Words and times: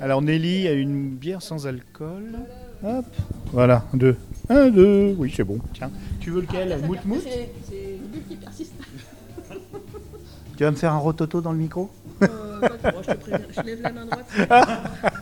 Alors 0.00 0.22
Nelly 0.22 0.68
a 0.68 0.72
une 0.72 1.10
bière 1.10 1.42
sans 1.42 1.66
alcool. 1.66 2.38
Hop. 2.84 3.04
Voilà, 3.52 3.84
deux. 3.94 4.16
Un, 4.48 4.68
deux. 4.68 5.14
Oui, 5.18 5.32
c'est 5.34 5.44
bon. 5.44 5.58
Tiens. 5.74 5.90
Tu 6.20 6.30
veux 6.30 6.42
lequel 6.42 6.78
Mout 6.86 6.98
mout 7.04 7.20
C'est 7.22 7.48
le 7.70 8.06
but 8.06 8.28
qui 8.28 8.36
persiste. 8.36 8.72
Tu 10.56 10.64
vas 10.64 10.70
me 10.70 10.76
faire 10.76 10.92
un 10.92 10.98
rototo 10.98 11.40
dans 11.40 11.52
le 11.52 11.58
micro 11.58 11.90
Euh, 12.22 12.60
pas 12.60 12.90
trop, 12.92 13.02
je 13.02 13.10
te 13.12 13.16
préviens. 13.16 13.46
Je 13.56 13.60
lève 13.62 13.82
la 13.82 13.92
main 13.92 14.06
droite. 14.06 14.26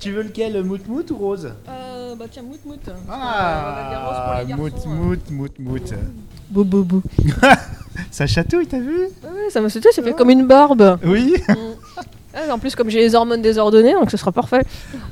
Tu 0.00 0.12
veux 0.12 0.22
lequel 0.22 0.62
Mout 0.64 0.86
mout 0.88 1.08
ou 1.10 1.16
rose 1.16 1.52
Euh, 1.68 2.14
bah 2.16 2.24
tiens, 2.30 2.42
mout 2.42 2.58
mout. 2.64 2.80
Ah, 3.10 4.42
mout 4.56 4.70
mout 4.86 5.30
mout 5.30 5.58
mout. 5.58 5.94
Bou 6.50 6.64
bou 6.64 6.82
bou. 6.84 7.02
Ça 8.10 8.26
chatouille, 8.26 8.66
t'as 8.66 8.78
vu 8.78 8.96
Ouais, 9.22 9.50
ça 9.50 9.60
me 9.60 9.68
sautait, 9.68 9.90
ça 9.92 10.02
fait 10.02 10.12
comme 10.14 10.30
une 10.30 10.46
barbe. 10.46 10.98
Oui. 11.04 11.34
Ah, 12.40 12.54
en 12.54 12.58
plus, 12.58 12.74
comme 12.76 12.88
j'ai 12.88 13.00
les 13.00 13.14
hormones 13.14 13.42
désordonnées, 13.42 13.94
donc 13.94 14.10
ce 14.10 14.16
sera 14.16 14.30
parfait. 14.32 14.62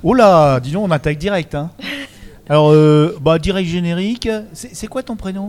Oh 0.03 0.15
là, 0.15 0.61
dis 0.61 0.71
donc, 0.73 0.87
on 0.87 0.91
attaque 0.91 1.19
direct. 1.19 1.55
Hein. 1.55 1.71
Alors, 2.49 2.71
euh, 2.71 3.17
bah, 3.21 3.39
direct 3.39 3.69
générique. 3.69 4.29
C'est 4.53 4.87
quoi 4.87 5.03
ton 5.03 5.17
prénom? 5.17 5.49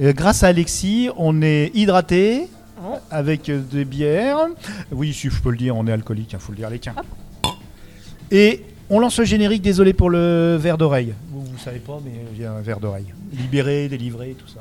Euh, 0.00 0.12
Grâce 0.14 0.42
à 0.42 0.48
Alexis, 0.48 1.10
on 1.16 1.42
est 1.42 1.70
hydraté 1.74 2.48
Oh. 2.84 2.96
avec 3.10 3.48
euh, 3.48 3.58
des 3.58 3.86
bières. 3.86 4.36
Oui, 4.92 5.12
si 5.14 5.30
je 5.30 5.40
peux 5.40 5.50
le 5.50 5.56
dire, 5.56 5.74
on 5.76 5.86
est 5.86 5.92
alcoolique, 5.92 6.32
il 6.34 6.38
faut 6.38 6.52
le 6.52 6.58
dire. 6.58 6.66
Allez, 6.68 6.78
tiens. 6.78 6.94
Et 8.30 8.62
on 8.90 9.00
lance 9.00 9.18
le 9.18 9.24
générique, 9.24 9.62
désolé 9.62 9.94
pour 9.94 10.10
le 10.10 10.56
verre 10.60 10.76
d'oreille. 10.76 11.14
Vous, 11.30 11.40
vous 11.40 11.58
savez 11.58 11.78
pas, 11.78 11.98
mais 12.04 12.12
il 12.34 12.42
y 12.42 12.44
a 12.44 12.52
un 12.52 12.60
verre 12.60 12.78
d'oreille. 12.78 13.06
Libéré, 13.32 13.88
délivré, 13.88 14.36
tout 14.38 14.46
ça. 14.46 14.60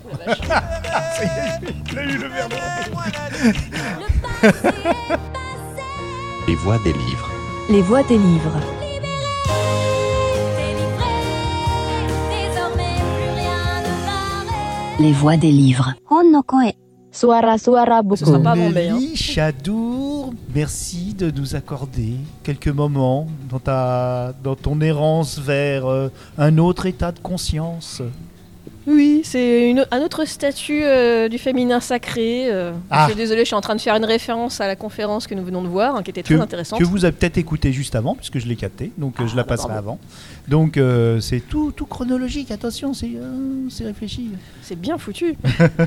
Est, 1.21 1.73
il 1.91 1.99
a 1.99 2.03
eu 2.03 2.17
le 2.17 2.27
verre 2.29 2.47
d'oreille. 2.49 3.53
Les 6.47 6.55
voix 6.55 6.77
des 6.79 6.93
livres. 6.93 7.29
Les 7.69 7.81
voix 7.81 8.03
des 8.03 8.17
livres. 8.17 8.59
Les 14.99 15.11
voix 15.11 15.37
des 15.37 15.51
livres. 15.51 15.93
Suara 17.11 17.57
suara 17.57 18.01
Ce 18.15 18.25
sera 18.25 18.39
pas 18.39 18.51
à 18.51 18.55
Bombay. 18.55 18.89
hein. 18.89 18.99
Chadour, 19.15 20.33
merci 20.53 21.13
de 21.13 21.31
nous 21.31 21.55
accorder 21.55 22.15
quelques 22.43 22.67
moments 22.67 23.27
dans, 23.49 23.59
ta, 23.59 24.33
dans 24.43 24.55
ton 24.55 24.79
errance 24.81 25.39
vers 25.39 25.85
euh, 25.85 26.09
un 26.37 26.57
autre 26.57 26.85
état 26.85 27.11
de 27.13 27.19
conscience. 27.19 28.01
Oui, 28.87 29.21
c'est 29.23 29.69
une- 29.71 29.85
un 29.89 30.01
autre 30.01 30.25
statut 30.25 30.81
euh, 30.83 31.27
du 31.27 31.37
féminin 31.39 31.79
sacré. 31.79 32.51
euh. 32.51 32.71
Ah. 32.91 33.05
Je 33.07 33.13
suis 33.13 33.17
désolée, 33.19 33.41
je 33.41 33.45
suis 33.47 33.55
en 33.55 33.61
train 33.61 33.75
de 33.75 33.81
faire 33.81 33.95
une 33.95 34.05
référence 34.05 34.61
à 34.61 34.67
la 34.67 34.75
conférence 34.75 35.25
que 35.25 35.33
nous 35.33 35.43
venons 35.43 35.63
de 35.63 35.67
voir, 35.67 35.95
hein, 35.95 36.03
qui 36.03 36.11
était 36.11 36.21
très 36.21 36.35
Que, 36.35 36.39
intéressante. 36.39 36.77
que 36.79 36.83
vous 36.85 37.03
avez 37.03 37.11
peut-être 37.15 37.37
écouté 37.39 37.73
juste 37.73 37.95
avant, 37.95 38.13
puisque 38.13 38.37
je 38.37 38.45
l'ai 38.47 38.55
capté, 38.55 38.91
donc 38.99 39.19
euh, 39.19 39.27
je 39.27 39.35
la 39.35 39.41
Ah, 39.41 39.45
bah, 39.45 39.55
passerai 39.55 39.73
avant. 39.73 39.97
Donc 40.47 40.77
euh, 40.77 41.19
c'est 41.19 41.39
tout, 41.39 41.71
tout 41.75 41.87
chronologique, 41.87 42.51
attention, 42.51 42.93
c'est 42.93 43.83
réfléchi. 43.83 44.29
C'est 44.61 44.79
bien 44.79 44.97
foutu. 44.99 45.35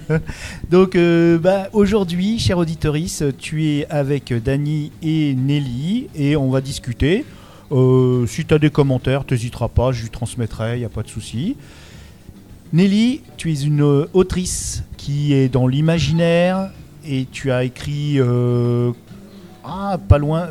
Donc 0.71 0.97
bah, 1.41 1.69
aujourd'hui, 1.73 2.39
cher 2.39 2.59
auditorice, 2.59 3.23
tu 3.39 3.65
es 3.67 3.87
avec 3.91 4.33
Dany 4.43 4.91
et 5.03 5.35
Nelly 5.35 6.09
et 6.17 6.37
on 6.37 6.51
va 6.51 6.61
discuter. 6.61 7.25
Si 8.27 8.45
tu 8.47 8.55
as 8.55 8.59
des 8.59 8.71
commentaires, 8.71 9.25
t'hésiteras 9.25 9.69
pas, 9.69 9.93
je 9.93 10.03
lui 10.03 10.11
transmettrai, 10.11 10.77
il 10.77 10.81
n'y 10.81 10.85
a 10.85 10.89
pas 10.89 11.03
de 11.03 11.09
souci. 11.09 11.57
Nelly, 12.71 13.23
tu 13.39 13.51
es 13.51 13.63
une 13.63 13.83
euh, 13.83 14.11
autrice 14.13 14.83
qui 14.99 15.33
est 15.33 15.49
dans 15.49 15.67
l'imaginaire 15.67 16.71
et 17.07 17.27
tu 17.33 17.51
as 17.51 17.65
écrit... 17.65 18.17
euh, 18.19 18.93
ah, 19.65 19.99
pas 20.07 20.19
loin... 20.19 20.49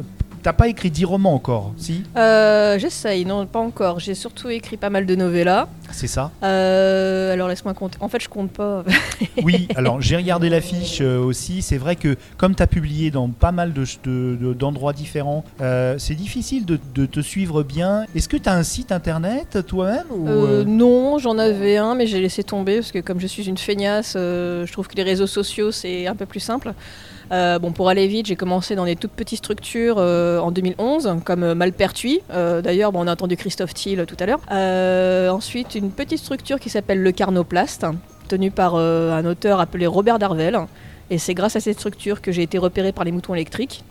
T'as 0.48 0.54
pas 0.54 0.70
écrit 0.70 0.90
10 0.90 1.04
romans 1.04 1.34
encore, 1.34 1.74
si 1.76 2.04
Euh, 2.16 2.80
J'essaye, 2.80 3.26
non, 3.26 3.46
pas 3.46 3.60
encore. 3.60 4.00
J'ai 4.00 4.16
surtout 4.16 4.48
écrit 4.48 4.78
pas 4.78 4.90
mal 4.90 5.06
de 5.06 5.14
novellas. 5.14 5.68
C'est 5.92 6.08
ça 6.08 6.32
Euh, 6.42 7.34
alors 7.34 7.50
laisse-moi 7.50 7.74
compter. 7.74 7.98
En 8.00 8.08
fait, 8.08 8.22
je 8.22 8.30
compte 8.30 8.52
pas. 8.52 8.86
Oui, 9.44 9.68
alors 9.76 10.00
j'ai 10.02 10.16
regardé 10.16 10.48
l'affiche 10.48 11.00
euh, 11.02 11.20
aussi. 11.20 11.62
C'est 11.62 11.76
vrai 11.78 11.98
que 11.98 12.16
comme 12.38 12.56
tu 12.56 12.64
as 12.64 12.68
publié 12.68 13.12
dans 13.12 13.28
pas 13.28 13.52
mal 13.52 13.74
de- 13.74 13.84
de- 14.06 14.38
de- 14.40 14.54
d'endroits 14.54 14.94
différents, 14.94 15.44
euh, 15.60 15.96
c'est 15.98 16.16
difficile 16.16 16.64
de, 16.66 16.78
te 17.06 17.20
suivre 17.20 17.62
bien. 17.64 18.06
Est-ce 18.16 18.30
que 18.30 18.38
tu 18.38 18.48
as 18.48 18.54
un 18.54 18.64
site 18.64 18.94
internet 18.94 19.58
toi-même 19.68 20.06
ou, 20.12 20.30
non, 20.64 21.18
j'en 21.20 21.38
avais 21.40 21.76
un, 21.76 21.94
mais 21.94 22.08
j'ai 22.08 22.22
laissé 22.22 22.44
tomber 22.46 22.76
parce 22.76 22.94
que 22.94 23.00
comme 23.00 23.20
je 23.20 23.28
suis 23.28 23.50
une 23.50 23.58
feignasse, 23.58 24.14
je 24.14 24.72
trouve 24.72 24.88
que 24.88 24.96
les 24.96 25.04
réseaux 25.04 25.28
sociaux 25.28 25.74
c'est 25.74 26.08
un 26.08 26.16
peu 26.16 26.26
plus 26.26 26.40
simple. 26.40 26.74
Euh, 27.32 27.60
bon, 27.60 27.72
pour 27.72 27.90
aller 27.90 28.08
vite, 28.08 28.28
j'ai 28.28 28.36
commencé 28.36 28.76
dans 28.76 28.86
des 28.86 28.96
toutes 28.96 29.12
petites 29.12 29.40
structures 29.40 29.98
euh, 29.98 30.40
en 30.40 30.52
2011, 30.52 31.18
comme 31.24 31.44
euh, 31.44 31.56
Malpertuis. 31.56 32.22
D'ailleurs, 32.30 32.92
bon, 32.92 33.04
on 33.04 33.08
a 33.08 33.14
entendu 33.14 33.38
Christophe 33.38 33.74
Thiel 33.74 34.06
tout 34.06 34.18
à 34.20 34.26
l'heure. 34.26 35.34
Ensuite, 35.34 35.76
une 35.76 35.92
petite 35.92 36.20
structure 36.20 36.60
qui 36.60 36.70
s'appelle 36.70 37.02
Le 37.02 37.12
Carnoplaste, 37.12 37.86
tenue 38.28 38.52
par 38.52 38.76
un 38.76 39.26
auteur 39.26 39.60
appelé 39.60 39.88
Robert 39.88 40.20
Darvel. 40.20 40.60
Et 41.10 41.18
c'est 41.18 41.34
grâce 41.34 41.56
à 41.56 41.60
cette 41.62 41.78
structure 41.78 42.22
que 42.22 42.32
j'ai 42.32 42.44
été 42.44 42.58
repéré 42.58 42.92
par 42.92 43.06
les 43.06 43.12
moutons 43.12 43.34
électriques. 43.34 43.84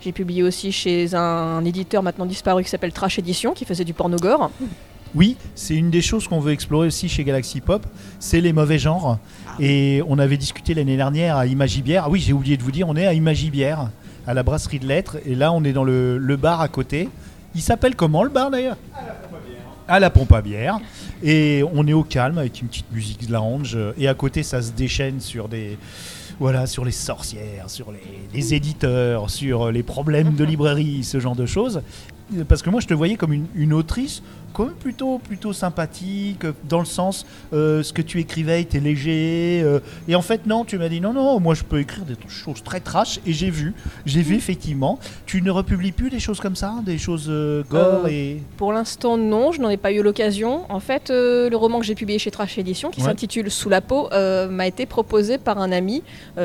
J'ai 0.00 0.12
publié 0.12 0.42
aussi 0.42 0.72
chez 0.72 1.14
un, 1.14 1.64
éditeur 1.64 2.02
maintenant 2.02 2.26
disparu 2.26 2.64
qui 2.64 2.70
s'appelle 2.70 2.92
Trash 2.92 3.18
Edition, 3.18 3.52
qui 3.52 3.64
faisait 3.64 3.84
du 3.84 3.92
porno 3.92 4.16
gore. 4.16 4.50
Oui, 5.14 5.36
c'est 5.54 5.74
une 5.74 5.90
des 5.90 6.00
choses 6.00 6.26
qu'on 6.26 6.40
veut 6.40 6.52
explorer 6.52 6.86
aussi 6.86 7.08
chez 7.08 7.22
Galaxy 7.22 7.60
Pop, 7.60 7.84
c'est 8.18 8.40
les 8.40 8.54
mauvais 8.54 8.78
genres. 8.78 9.18
Et 9.60 10.02
on 10.08 10.18
avait 10.18 10.36
discuté 10.36 10.74
l'année 10.74 10.96
dernière 10.96 11.36
à 11.36 11.46
Imagibière. 11.46 12.04
Ah 12.06 12.10
oui, 12.10 12.20
j'ai 12.20 12.32
oublié 12.32 12.56
de 12.56 12.62
vous 12.62 12.70
dire, 12.70 12.88
on 12.88 12.96
est 12.96 13.06
à 13.06 13.12
Imagibière, 13.12 13.90
à 14.26 14.34
la 14.34 14.42
brasserie 14.42 14.78
de 14.78 14.86
lettres. 14.86 15.18
Et 15.26 15.34
là, 15.34 15.52
on 15.52 15.64
est 15.64 15.72
dans 15.72 15.84
le, 15.84 16.36
bar 16.36 16.60
à 16.60 16.68
côté. 16.68 17.08
Il 17.54 17.60
s'appelle 17.60 17.94
comment 17.94 18.24
le 18.24 18.30
bar 18.30 18.50
d'ailleurs? 18.50 18.76
À 19.88 20.00
la 20.00 20.10
pompe 20.10 20.32
à 20.32 20.40
bière. 20.40 20.78
Et 21.22 21.62
on 21.74 21.86
est 21.86 21.92
au 21.92 22.02
calme 22.02 22.38
avec 22.38 22.60
une 22.60 22.68
petite 22.68 22.90
musique 22.92 23.28
lounge. 23.28 23.76
Et 23.98 24.08
à 24.08 24.14
côté, 24.14 24.42
ça 24.42 24.62
se 24.62 24.72
déchaîne 24.72 25.20
sur 25.20 25.48
des. 25.48 25.78
Voilà, 26.40 26.66
sur 26.66 26.84
les 26.84 26.92
sorcières, 26.92 27.68
sur 27.68 27.92
les, 27.92 28.00
les 28.34 28.54
éditeurs, 28.54 29.30
sur 29.30 29.70
les 29.70 29.82
problèmes 29.82 30.34
de 30.34 30.42
librairie, 30.42 31.04
ce 31.04 31.20
genre 31.20 31.36
de 31.36 31.46
choses. 31.46 31.82
Parce 32.48 32.62
que 32.62 32.70
moi, 32.70 32.80
je 32.80 32.86
te 32.86 32.94
voyais 32.94 33.16
comme 33.16 33.32
une, 33.32 33.46
une 33.54 33.72
autrice 33.72 34.22
quand 34.52 34.66
même 34.66 34.74
plutôt, 34.74 35.16
plutôt 35.18 35.54
sympathique, 35.54 36.44
dans 36.68 36.78
le 36.80 36.84
sens, 36.84 37.24
euh, 37.54 37.82
ce 37.82 37.92
que 37.94 38.02
tu 38.02 38.20
écrivais 38.20 38.60
était 38.60 38.80
léger. 38.80 39.62
euh, 39.64 39.80
et 40.08 40.14
en 40.14 40.20
fait, 40.20 40.46
non, 40.46 40.66
tu 40.66 40.76
m'as 40.76 40.90
dit, 40.90 41.00
non, 41.00 41.14
non, 41.14 41.40
moi 41.40 41.54
je 41.54 41.62
peux 41.64 41.80
écrire 41.80 42.04
des 42.04 42.16
choses 42.28 42.62
très 42.62 42.80
trash. 42.80 43.18
Et 43.26 43.32
j'ai 43.32 43.48
vu, 43.48 43.72
j'ai 44.04 44.20
vu 44.20 44.34
effectivement. 44.36 44.98
Tu 45.24 45.40
ne 45.40 45.50
republies 45.50 45.92
plus 45.92 46.10
des 46.10 46.20
choses 46.20 46.38
comme 46.38 46.54
ça, 46.56 46.74
des 46.84 46.98
choses 46.98 47.28
euh, 47.30 47.62
gore 47.70 48.02
Euh, 48.04 48.08
et... 48.08 48.42
Pour 48.58 48.74
l'instant, 48.74 49.16
non, 49.16 49.52
je 49.52 49.60
n'en 49.62 49.70
ai 49.70 49.78
pas 49.78 49.90
eu 49.90 50.02
l'occasion. 50.02 50.64
En 50.68 50.80
fait, 50.80 51.08
euh, 51.10 51.48
le 51.48 51.56
roman 51.56 51.80
que 51.80 51.86
j'ai 51.86 51.94
publié 51.94 52.18
chez 52.18 52.30
Trash 52.30 52.58
Edition, 52.58 52.90
qui 52.90 53.00
Ouais. 53.00 53.06
s'intitule 53.08 53.50
Sous 53.50 53.70
la 53.70 53.80
peau, 53.80 54.08
m'a 54.50 54.66
été 54.66 54.84
proposé 54.84 55.38
par 55.38 55.58
un 55.58 55.72
ami, 55.72 56.02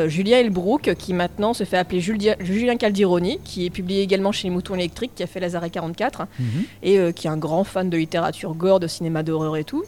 Julien 0.07 0.37
Elbrook, 0.37 0.93
qui 0.97 1.13
maintenant 1.13 1.53
se 1.53 1.65
fait 1.65 1.77
appeler 1.77 1.99
Julien 1.99 2.77
Caldironi, 2.77 3.39
qui 3.43 3.65
est 3.65 3.69
publié 3.69 4.01
également 4.01 4.31
chez 4.31 4.47
les 4.47 4.53
Moutons 4.53 4.75
Électriques, 4.75 5.11
qui 5.15 5.23
a 5.23 5.27
fait 5.27 5.39
Lazare 5.41 5.69
44, 5.81 6.27
Mhm. 6.39 6.45
et 6.83 6.99
euh, 6.99 7.11
qui 7.11 7.27
est 7.27 7.29
un 7.29 7.37
grand 7.37 7.63
fan 7.63 7.89
de 7.89 7.97
littérature 7.97 8.53
gore, 8.55 8.79
de 8.79 8.87
cinéma 8.87 9.23
d'horreur 9.23 9.55
et 9.57 9.63
tout. 9.63 9.83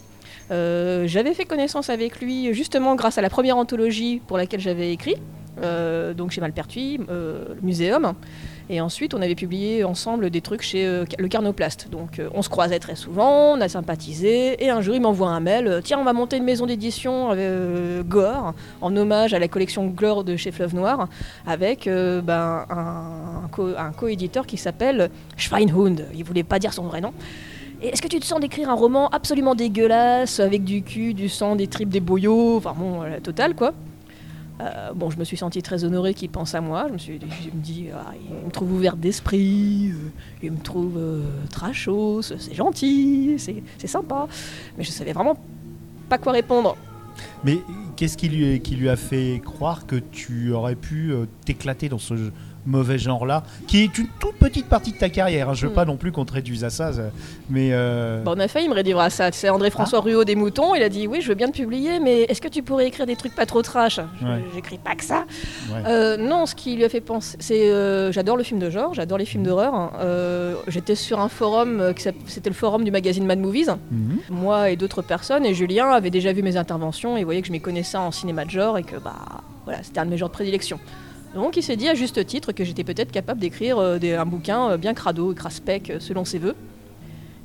Euh, 0.52 1.06
j'avais 1.08 1.34
fait 1.34 1.46
connaissance 1.46 1.90
avec 1.90 2.20
lui 2.22 2.54
justement 2.54 2.96
grâce 2.96 3.18
à 3.18 3.22
la 3.22 3.30
première 3.30 3.58
anthologie 3.58 4.22
pour 4.28 4.38
laquelle 4.38 4.60
j'avais 4.60 4.92
écrit, 4.92 5.16
euh, 5.62 6.14
donc 6.14 6.32
chez 6.32 6.42
Malpertuis, 6.42 7.00
euh, 7.10 7.46
le 7.56 7.62
muséum. 7.62 8.14
Et 8.72 8.81
ensuite, 8.81 9.16
on 9.16 9.22
avait 9.24 9.34
publié 9.34 9.84
ensemble 9.84 10.30
des 10.30 10.41
trucs 10.41 10.62
chez 10.62 10.85
euh, 10.85 11.03
le 11.18 11.28
Carnoplaste. 11.28 11.90
Donc, 11.90 12.19
euh, 12.19 12.30
on 12.35 12.44
se 12.44 12.50
croisait 12.50 12.78
très 12.78 12.96
souvent, 12.96 13.53
on 13.53 13.62
a 13.62 13.68
sympathisé. 13.68 14.63
Et 14.63 14.69
un 14.69 14.81
jour, 14.81 14.94
il 14.94 15.02
m'envoie 15.02 15.30
un 15.30 15.40
mail 15.40 15.68
euh, 15.68 15.81
Tiens, 15.81 15.97
on 16.00 16.03
va 16.03 16.13
monter 16.13 16.38
une 16.38 16.44
maison 16.44 16.68
d'édition 16.68 17.35
Gore, 18.08 18.53
en 18.81 18.96
hommage 18.96 19.34
à 19.34 19.40
la 19.40 19.47
collection 19.47 19.88
Gore 19.88 20.24
de 20.24 20.35
chez 20.35 20.52
Fleuve 20.52 20.75
Noir, 20.75 21.08
avec 21.47 21.85
ben, 21.88 22.66
un, 22.69 23.47
co- 23.52 23.74
un 23.78 23.91
co-éditeur 23.91 24.46
qui 24.46 24.58
s'appelle 24.58 25.09
Schweinhund. 25.35 26.06
Il 26.13 26.24
voulait 26.24 26.44
pas 26.44 26.59
dire 26.59 26.73
son 26.73 26.84
vrai 26.84 27.02
nom. 27.02 27.14
Est-ce 27.82 28.02
que 28.02 28.08
tu 28.08 28.20
te 28.20 28.26
sens 28.26 28.40
d'écrire 28.40 28.70
un 28.70 28.76
roman 28.76 29.08
absolument 29.09 29.55
dégueulasse, 29.55 30.40
avec 30.40 30.64
du 30.64 30.84
cul, 30.84 31.14
du 31.14 31.29
sang, 31.29 31.55
des 31.55 31.67
tripes, 31.67 31.90
des 31.90 32.02
boyaux, 32.02 32.58
enfin 32.58 32.76
bon, 32.78 33.02
la 33.02 33.20
totale 33.20 33.55
quoi 33.55 33.73
Euh, 34.61 34.94
bon, 34.94 35.09
je 35.09 35.17
me 35.17 35.23
suis 35.23 35.38
sentie 35.38 35.61
très 35.61 35.84
honorée 35.84 36.14
qu'il 36.14 36.29
pense 36.29 36.53
à 36.53 36.61
moi. 36.61 36.88
Je 36.88 36.94
me 36.94 36.97
suis 36.97 37.20
je 37.20 37.47
me 37.56 37.61
dis, 37.61 37.88
ah, 37.94 38.11
il 38.16 38.46
me 38.46 38.52
trouve 38.52 38.73
ouverte 38.73 39.00
d'esprit, 39.00 39.91
euh, 39.91 40.09
il 40.44 40.52
me 40.52 40.58
trouve 40.58 40.97
euh, 40.97 41.22
trashos, 41.50 42.22
c'est 42.22 42.53
gentil, 42.53 43.38
c'est 43.38 43.88
sympa. 43.88 44.28
Mais 44.78 44.84
je 44.84 44.91
savais 44.91 45.14
vraiment 45.14 45.38
pas 46.09 46.17
quoi 46.17 46.34
répondre. 46.34 46.76
Mais 47.44 47.59
qu'est-ce 47.96 48.17
qui 48.17 48.29
lui, 48.29 48.59
qui 48.61 48.76
lui 48.76 48.90
a 48.90 48.96
fait 48.96 49.41
croire 49.44 49.85
que 49.85 49.96
tu 49.96 50.52
aurais 50.52 50.76
pu 50.76 51.11
euh, 51.11 51.26
t'éclater 51.46 51.90
dans 51.90 51.97
ce 51.97 52.32
mauvais 52.70 52.98
genre-là, 52.98 53.44
qui 53.68 53.84
est 53.84 53.98
une 53.98 54.08
toute 54.20 54.36
petite 54.36 54.68
partie 54.68 54.92
de 54.92 54.98
ta 54.98 55.10
carrière. 55.10 55.50
hein. 55.50 55.54
Je 55.54 55.66
veux 55.66 55.72
Mm. 55.72 55.76
pas 55.76 55.86
non 55.86 55.98
plus 55.98 56.12
qu'on 56.12 56.26
te 56.26 56.34
réduise 56.34 56.64
à 56.64 56.70
ça, 56.70 56.94
ça- 56.94 57.02
mais 57.50 57.70
euh, 57.74 58.22
Bon, 58.24 58.34
on 58.38 58.40
a 58.40 58.48
failli 58.48 58.70
me 58.70 58.74
réduire 58.74 59.00
à 59.00 59.10
ça. 59.10 59.32
C'est 59.32 59.50
André-François 59.50 60.00
Ruot 60.00 60.24
des 60.24 60.36
Moutons. 60.36 60.76
Il 60.76 60.84
a 60.84 60.90
dit 60.90 61.08
Oui, 61.08 61.20
je 61.22 61.28
veux 61.30 61.36
bien 61.36 61.48
te 61.48 61.58
publier, 61.58 62.00
mais 62.00 62.22
est-ce 62.24 62.42
que 62.42 62.48
tu 62.48 62.62
pourrais 62.64 62.88
écrire 62.88 63.06
des 63.06 63.16
trucs 63.16 63.36
pas 63.36 63.46
trop 63.46 63.62
trash? 63.62 63.98
Ouais. 63.98 64.44
J'écris 64.54 64.78
pas 64.78 64.96
que 64.96 65.04
ça. 65.04 65.26
ouais. 65.74 65.82
Euh, 65.88 66.18
non, 66.18 66.46
ce 66.46 66.56
qui 66.56 66.76
lui 66.76 66.84
a 66.86 66.90
fait 66.90 67.02
penser, 67.02 67.38
c'est 67.40 67.70
euh, 67.72 68.12
j'adore 68.12 68.38
le 68.38 68.44
film 68.44 68.60
de 68.60 68.70
genre, 68.70 68.94
j'adore 68.94 69.18
les 69.18 69.26
films 69.26 69.44
d'horreur. 69.44 69.74
hein. 69.74 69.92
Euh, 70.00 70.56
J'étais 70.68 70.96
sur 70.96 71.20
un 71.20 71.30
forum, 71.30 71.80
euh, 71.80 71.94
c'était 72.28 72.50
le 72.50 72.56
forum 72.56 72.84
du 72.84 72.92
magazine 72.92 73.26
Mad 73.26 73.40
Movies. 73.40 73.70
Mhm. 73.92 74.20
Moi 74.30 74.70
et 74.70 74.76
d'autres 74.76 75.02
personnes, 75.02 75.46
et 75.46 75.54
Julien 75.54 75.90
avait 75.90 76.10
déjà 76.12 76.32
vu 76.34 76.44
mes 76.44 76.58
interventions 76.58 77.18
et 77.18 77.24
voyait 77.24 77.42
que 77.42 77.48
je 77.48 77.52
m'y 77.52 77.62
connaissais 77.62 77.98
en 77.98 78.12
cinéma 78.12 78.46
de 78.46 78.52
genre 78.52 78.78
et 78.78 78.84
que 78.84 78.96
bah 78.98 79.16
voilà, 79.66 79.80
c'était 79.84 80.00
un 80.00 80.06
de 80.06 80.12
mes 80.12 80.18
genres 80.18 80.30
de 80.30 80.34
prédilection. 80.34 80.80
Donc 81.35 81.58
il 81.58 81.64
s'est 81.64 81.76
dit 81.76 81.87
à 81.87 81.93
juste 81.93 82.26
titre 82.26 82.52
que 82.52 82.64
j'étais 82.64 82.84
peut-être 82.84 83.11
capable 83.11 83.40
d'écrire 83.40 83.78
euh, 83.78 83.99
un 84.17 84.26
bouquin 84.26 84.72
euh, 84.72 84.78
bien 84.78 84.93
crado, 84.93 85.34
craspec, 85.34 85.90
euh, 85.90 85.99
selon 85.99 86.26
ses 86.26 86.40
voeux. 86.40 86.55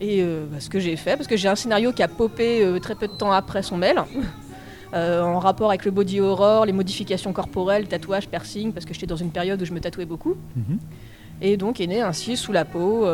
Et 0.00 0.22
euh, 0.22 0.46
bah, 0.50 0.58
ce 0.60 0.69
que 0.69 0.78
j'ai 0.78 0.96
fait, 0.96 1.16
parce 1.16 1.28
que 1.28 1.36
j'ai 1.36 1.48
un 1.48 1.54
scénario 1.54 1.92
qui 1.92 2.02
a 2.02 2.08
popé 2.08 2.64
euh, 2.64 2.78
très 2.78 2.94
peu 2.94 3.06
de 3.06 3.12
temps 3.12 3.32
après 3.32 3.62
son 3.62 3.76
mail, 3.76 4.02
euh, 4.94 5.22
en 5.22 5.38
rapport 5.38 5.70
avec 5.70 5.84
le 5.84 5.90
body 5.90 6.20
horror, 6.20 6.66
les 6.66 6.72
modifications 6.72 7.32
corporelles, 7.32 7.86
tatouages, 7.86 8.28
piercing, 8.28 8.72
parce 8.72 8.86
que 8.86 8.94
j'étais 8.94 9.06
dans 9.06 9.16
une 9.16 9.31
période 9.31 9.60
où 9.62 9.64
je 9.64 9.72
me 9.72 9.81
tatouais 9.81 10.06
beaucoup. 10.06 10.34
Mhm. 10.56 10.78
Et 11.40 11.56
donc 11.56 11.80
est 11.80 11.87
né 11.87 12.00
ainsi 12.00 12.37
Sous 12.37 12.52
la 12.52 12.64
peau, 12.64 13.06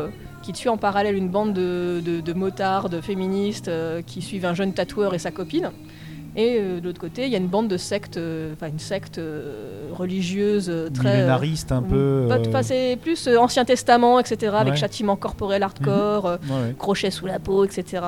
qui 0.43 0.52
tue 0.52 0.69
en 0.69 0.76
parallèle 0.76 1.16
une 1.16 1.28
bande 1.31 1.55
de, 1.55 2.02
de, 2.05 2.20
de 2.20 3.00
féministes 3.00 3.70
qui 4.06 4.20
suivent 4.20 4.44
un 4.44 4.52
jeune 4.52 4.75
tatoueur 4.75 5.14
et 5.14 5.19
sa 5.19 5.31
copine. 5.31 5.70
Et 6.37 6.59
euh, 6.61 6.81
de 6.81 6.85
l'autre 6.85 7.00
côté, 7.00 7.27
il 7.27 7.32
y 7.32 7.35
a 7.35 7.38
une 7.38 7.49
bande 7.49 7.69
de 7.69 7.77
sectes, 7.77 8.17
euh, 8.17 8.53
enfin 8.53 8.69
une 8.69 8.79
secte 8.79 9.19
euh, 9.19 9.88
religieuse 9.93 10.73
très. 10.94 11.17
Millénariste 11.17 11.73
un 11.73 11.82
peu. 11.82 12.29
enfin, 12.47 12.62
c'est 12.62 12.97
plus 13.00 13.29
Ancien 13.29 13.65
Testament, 13.65 14.21
etc., 14.21 14.53
avec 14.56 14.77
châtiment 14.77 15.17
corporel 15.17 15.62
hardcore, 15.62 16.25
ouais, 16.25 16.31
ouais. 16.50 16.75
crochet 16.79 17.11
sous 17.11 17.27
la 17.27 17.38
peau, 17.38 17.65
etc. 17.65 18.03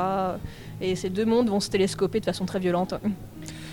Et 0.80 0.94
ces 0.96 1.10
deux 1.10 1.24
mondes 1.24 1.48
vont 1.48 1.60
se 1.60 1.70
télescoper 1.70 2.20
de 2.20 2.24
façon 2.24 2.44
très 2.44 2.60
violente. 2.60 2.94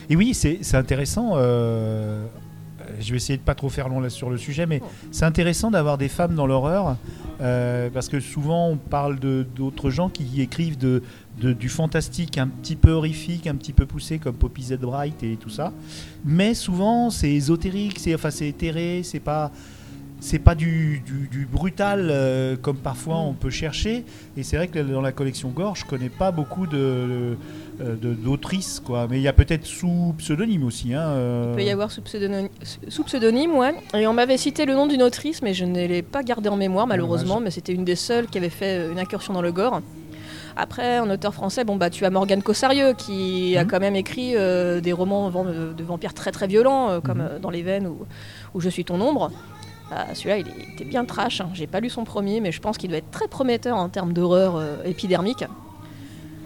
Et 0.10 0.16
oui, 0.16 0.34
c'est 0.34 0.76
intéressant. 0.76 1.36
je 1.36 3.12
vais 3.12 3.18
essayer 3.18 3.38
de 3.38 3.44
pas 3.44 3.56
trop 3.56 3.70
faire 3.70 3.88
long 3.88 4.00
là 4.00 4.10
sur 4.10 4.30
le 4.30 4.38
sujet, 4.38 4.66
mais 4.66 4.82
Oh. 4.84 4.88
c'est 5.12 5.26
intéressant 5.26 5.70
d'avoir 5.70 5.98
des 5.98 6.10
femmes 6.10 6.34
dans 6.36 6.48
l'horreur 6.48 6.96
euh, 7.42 7.90
parce 7.90 8.10
que 8.10 8.20
souvent 8.20 8.70
on 8.70 8.78
parle 8.78 9.18
d'autres 9.20 9.90
gens 9.90 10.10
qui 10.10 10.42
écrivent 10.42 10.78
du 10.78 11.70
fantastique 11.70 12.38
un 12.38 12.48
petit 12.48 12.76
peu 12.76 12.92
horrifique, 12.92 13.48
un 13.48 13.56
petit 13.56 13.74
peu 13.74 13.86
poussé 13.86 14.20
comme 14.20 14.36
Poppy 14.36 14.64
Z. 14.64 14.78
Bright 14.80 15.24
et 15.24 15.38
tout 15.38 15.50
ça. 15.50 15.72
Mais 16.26 16.54
souvent 16.54 17.10
c'est 17.10 17.32
ésotérique, 17.32 18.00
c'est 18.00 18.14
enfin 18.14 18.30
éthéré, 18.30 19.02
c'est 19.04 19.20
pas 19.20 19.52
c'est 20.22 20.40
pas 20.40 20.56
du, 20.56 21.02
du- 21.06 21.28
du 21.30 21.46
brutal 21.46 22.10
euh, 22.12 22.56
comme 22.58 22.78
parfois 22.78 23.18
on 23.20 23.34
peut 23.34 23.50
chercher. 23.50 24.04
Et 24.38 24.44
c'est 24.44 24.58
vrai 24.58 24.68
que 24.68 24.80
dans 24.80 25.02
la 25.02 25.12
collection 25.12 25.50
Gore, 25.50 25.76
je 25.76 25.86
connais 25.86 26.10
pas 26.10 26.32
beaucoup 26.32 26.68
de 26.68 27.38
euh, 27.82 27.96
d'autrices 28.02 28.82
quoi. 28.86 29.08
Mais 29.10 29.18
il 29.20 29.22
y 29.24 29.28
a 29.28 29.34
peut-être 29.34 29.66
sous 29.66 30.14
pseudonyme 30.18 30.64
aussi. 30.66 30.94
Hein, 30.94 31.08
euh. 31.08 31.48
Il 31.54 31.56
peut 31.58 31.64
y 31.64 31.70
avoir 31.72 31.92
sous 31.92 32.02
pseudonyme, 32.02 32.50
sous 32.90 33.04
pseudonyme, 33.04 33.56
ouais. 33.56 33.74
Et 33.94 34.06
on 34.08 34.14
m'avait 34.14 34.38
cité 34.38 34.66
le 34.66 34.74
nom 34.74 34.88
d'une 34.88 35.04
autrice, 35.04 35.42
mais 35.42 35.54
je 35.54 35.64
ne 35.66 35.88
l'ai 35.88 36.02
pas 36.02 36.24
gardé 36.24 36.50
en 36.50 36.58
mémoire, 36.58 36.88
malheureusement. 36.88 37.36
Dommage. 37.36 37.46
Mais 37.46 37.52
c'était 37.52 37.74
une 37.74 37.86
des 37.86 37.96
seules 37.96 38.28
qui 38.28 38.38
avait 38.38 38.50
fait 38.50 38.92
une 38.92 39.00
incursion 39.00 39.34
dans 39.34 39.42
le 39.42 39.52
gore. 39.54 39.82
Après, 40.58 40.98
un 40.98 41.10
auteur 41.10 41.34
français, 41.34 41.64
bon 41.64 41.78
bah 41.78 41.90
tu 41.90 42.04
as 42.04 42.10
Morgane 42.10 42.44
Cossarieux 42.44 42.94
qui 42.98 43.56
a 43.56 43.64
Mhm. 43.64 43.70
quand 43.70 43.80
même 43.80 43.96
écrit 43.96 44.36
euh, 44.36 44.82
des 44.82 44.92
romans 44.92 45.30
de 45.32 45.84
vampires 45.84 46.14
très 46.14 46.32
très 46.32 46.48
violents, 46.48 47.00
comme 47.02 47.22
euh, 47.22 47.40
Dans 47.40 47.50
les 47.50 47.62
veines 47.62 47.88
ou, 47.88 48.00
ou 48.54 48.60
Je 48.60 48.68
suis 48.68 48.84
ton 48.84 49.00
ombre. 49.00 49.32
Bah, 49.90 50.06
Celui-là, 50.14 50.38
il 50.40 50.48
était 50.74 50.86
bien 50.86 51.06
trash. 51.06 51.42
hein. 51.42 51.50
J'ai 51.54 51.68
pas 51.68 51.80
lu 51.80 51.90
son 51.90 52.04
premier, 52.04 52.42
mais 52.42 52.52
je 52.52 52.60
pense 52.62 52.78
qu'il 52.78 52.90
doit 52.90 53.00
être 53.00 53.12
très 53.12 53.28
prometteur 53.28 53.76
en 53.78 53.90
termes 53.90 54.14
d'horreur 54.14 54.56
euh, 54.58 54.76
épidermique. 54.86 55.44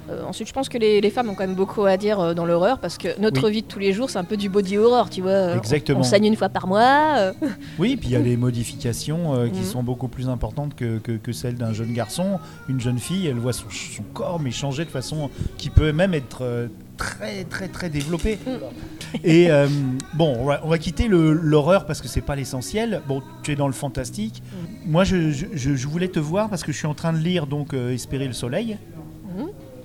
Euh, 0.10 0.22
ensuite, 0.28 0.50
je 0.50 0.54
pense 0.54 0.68
que 0.68 0.78
les, 0.78 1.00
les 1.00 1.10
femmes 1.10 1.30
ont 1.30 1.34
quand 1.36 1.46
même 1.48 1.56
beaucoup 1.56 1.86
à 1.86 1.96
dire 1.96 2.20
euh, 2.20 2.34
dans 2.34 2.46
l'horreur 2.46 2.80
parce 2.80 2.98
que 2.98 3.18
notre 3.22 3.46
Oui. 3.46 3.54
vie 3.54 3.62
de 3.62 3.68
tous 3.68 3.80
les 3.80 3.94
jours, 3.94 4.10
c'est 4.10 4.20
un 4.20 4.26
peu 4.26 4.36
du 4.36 4.50
body 4.50 4.78
horror, 4.78 5.10
tu 5.10 5.22
vois. 5.22 5.32
On- 5.54 5.58
Exactement. 5.58 6.02
On, 6.02 6.04
saigne 6.04 6.26
une 6.26 6.36
fois 6.36 6.50
par 6.50 6.68
mois. 6.68 7.32
Oui, 7.80 7.96
puis 7.96 8.10
il 8.10 8.12
y 8.12 8.16
a 8.18 8.20
les 8.20 8.36
modifications 8.36 9.48
qui 9.52 9.60
Mhm. 9.60 9.66
sont 9.66 9.82
beaucoup 9.84 10.10
plus 10.10 10.28
importantes 10.28 10.76
que, 10.76 10.98
que, 11.00 11.14
que 11.14 11.32
celles 11.32 11.56
d'un 11.56 11.72
jeune 11.72 11.94
garçon. 11.94 12.40
Une 12.68 12.82
jeune 12.82 13.00
fille, 13.00 13.28
elle 13.28 13.38
voit 13.40 13.54
son, 13.54 13.66
son 13.70 14.04
corps 14.14 14.40
mais 14.42 14.52
changer 14.52 14.84
de 14.84 14.90
façon 14.90 15.30
qui 15.58 15.70
peut 15.70 15.94
même 15.94 16.14
être 16.14 16.68
très 16.98 17.44
très 17.46 17.68
très 17.68 17.90
développée. 17.90 18.38
Mm. 18.46 19.18
Et 19.24 19.52
euh, 19.52 19.68
bon, 20.16 20.36
on 20.40 20.46
va, 20.46 20.62
on 20.64 20.70
va 20.70 20.78
quitter 20.78 21.08
l'horreur 21.08 21.86
parce 21.86 22.02
que 22.02 22.08
c'est 22.08 22.22
pas 22.22 22.36
l'essentiel. 22.36 23.02
Bon, 23.08 23.22
tu 23.44 23.52
es 23.52 23.56
dans 23.56 23.68
le 23.68 23.74
fantastique. 23.74 24.42
Moi, 24.86 25.04
je, 25.04 25.32
je- 25.32 25.46
je- 25.54 25.76
je 25.76 25.88
voulais 25.88 26.08
te 26.08 26.20
voir 26.20 26.50
parce 26.50 26.64
que 26.64 26.72
je 26.72 26.78
suis 26.78 26.88
en 26.88 26.94
train 26.96 27.14
de 27.14 27.20
lire 27.20 27.46
donc 27.48 27.74
euh, 27.74 27.92
Espérer 27.94 28.28
le 28.28 28.34
soleil. 28.34 28.78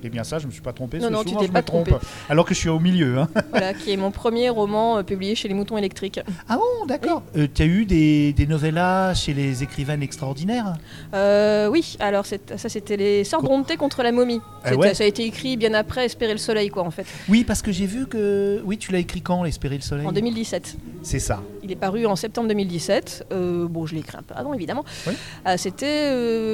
Et 0.02 0.08
bien 0.10 0.24
ça, 0.24 0.38
je 0.38 0.46
me 0.46 0.52
suis 0.52 0.60
pas 0.60 0.72
trompé. 0.72 0.98
Non, 0.98 1.10
non, 1.10 1.24
tu 1.24 1.34
t'es 1.36 1.48
pas 1.48 1.62
trompe, 1.62 1.88
trompé. 1.88 2.04
Alors 2.28 2.44
que 2.44 2.54
je 2.54 2.58
suis 2.60 2.68
au 2.68 2.78
milieu. 2.78 3.18
hein. 3.18 3.28
voilà, 3.50 3.74
qui 3.74 3.92
est 3.92 3.96
mon 3.96 4.10
premier 4.10 4.48
roman 4.48 4.98
euh, 4.98 5.02
publié 5.02 5.34
chez 5.34 5.48
les 5.48 5.54
Moutons 5.54 5.76
Électriques. 5.78 6.20
Ah 6.48 6.56
bon, 6.56 6.86
d'accord. 6.86 7.22
Euh, 7.36 7.46
tu 7.52 7.62
as 7.62 7.66
eu 7.66 7.84
des, 7.84 8.32
des 8.32 8.46
novellas 8.46 9.14
chez 9.14 9.34
les 9.34 9.62
écrivaines 9.62 10.02
extraordinaires? 10.02 10.74
Euh, 11.14 11.68
oui, 11.68 11.96
alors 12.00 12.26
ça 12.26 12.36
c'était 12.68 12.96
les 12.96 13.24
Sœurs 13.24 13.42
Brontë 13.42 13.76
contre 13.76 14.02
la 14.02 14.12
momie. 14.12 14.40
Ah 14.64 14.74
ouais 14.74 14.94
Ça 14.94 15.04
a 15.04 15.06
été 15.06 15.24
écrit 15.24 15.56
bien 15.56 15.72
après 15.74 16.04
Espérer 16.04 16.32
le 16.32 16.38
soleil, 16.38 16.68
quoi, 16.68 16.82
en 16.84 16.90
fait, 16.90 17.06
Oui, 17.28 17.44
parce 17.44 17.62
que 17.62 17.72
j'ai 17.72 17.86
vu 17.86 18.06
que. 18.06 18.60
Oui, 18.64 18.76
tu 18.78 18.92
l'as 18.92 18.98
écrit 18.98 19.22
quand, 19.22 19.42
l'Espérer 19.42 19.76
le 19.76 19.82
soleil? 19.82 20.06
En 20.06 20.12
2017. 20.12 20.76
C'est 21.02 21.18
ça. 21.20 21.42
Il 21.62 21.70
est 21.72 21.76
paru 21.76 22.06
en 22.06 22.16
septembre 22.16 22.48
2017. 22.48 23.26
Euh, 23.32 23.66
bon, 23.68 23.86
je 23.86 23.94
l'ai 23.94 24.00
écrit 24.00 24.16
un 24.18 24.22
peu 24.22 24.34
avant, 24.36 24.52
évidemment. 24.54 24.84
Oui. 25.06 25.14
Euh, 25.46 25.54
C'était 25.56 26.10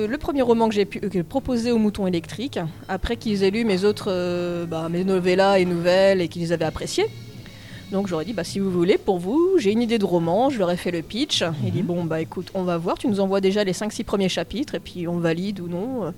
le 0.06 0.16
premier 0.18 0.42
roman 0.42 0.68
que 0.68 0.74
j'ai 0.74 0.84
pu 0.84 1.00
que 1.00 1.22
proposé 1.22 1.72
aux 1.72 1.78
moutons 1.78 2.06
électriques, 2.06 2.58
après 2.88 3.16
qu'ils 3.16 3.33
aient 3.42 3.50
lu 3.50 3.64
mes 3.64 3.84
autres 3.84 4.06
euh, 4.10 4.66
bah, 4.66 4.88
mes 4.88 5.02
novellas 5.02 5.58
et 5.58 5.64
nouvelles 5.64 6.20
et 6.20 6.28
qu'ils 6.28 6.42
les 6.42 6.52
avaient 6.52 6.64
appréciées. 6.66 7.06
Donc 7.90 8.06
j'aurais 8.06 8.24
dit, 8.24 8.32
bah, 8.32 8.44
si 8.44 8.58
vous 8.60 8.70
voulez, 8.70 8.98
pour 8.98 9.18
vous, 9.18 9.52
j'ai 9.58 9.72
une 9.72 9.82
idée 9.82 9.98
de 9.98 10.04
roman, 10.04 10.50
je 10.50 10.58
leur 10.58 10.70
ai 10.70 10.76
fait 10.76 10.90
le 10.90 11.02
pitch. 11.02 11.42
Il 11.64 11.72
dit, 11.72 11.82
bon, 11.82 12.04
bah 12.04 12.20
écoute, 12.20 12.48
on 12.54 12.62
va 12.62 12.76
voir, 12.78 12.96
tu 12.98 13.08
nous 13.08 13.20
envoies 13.20 13.40
déjà 13.40 13.62
les 13.64 13.72
5-6 13.72 14.04
premiers 14.04 14.28
chapitres, 14.28 14.74
et 14.74 14.80
puis 14.80 15.06
on 15.08 15.18
valide 15.18 15.60
ou 15.60 15.68
non. 15.68 16.12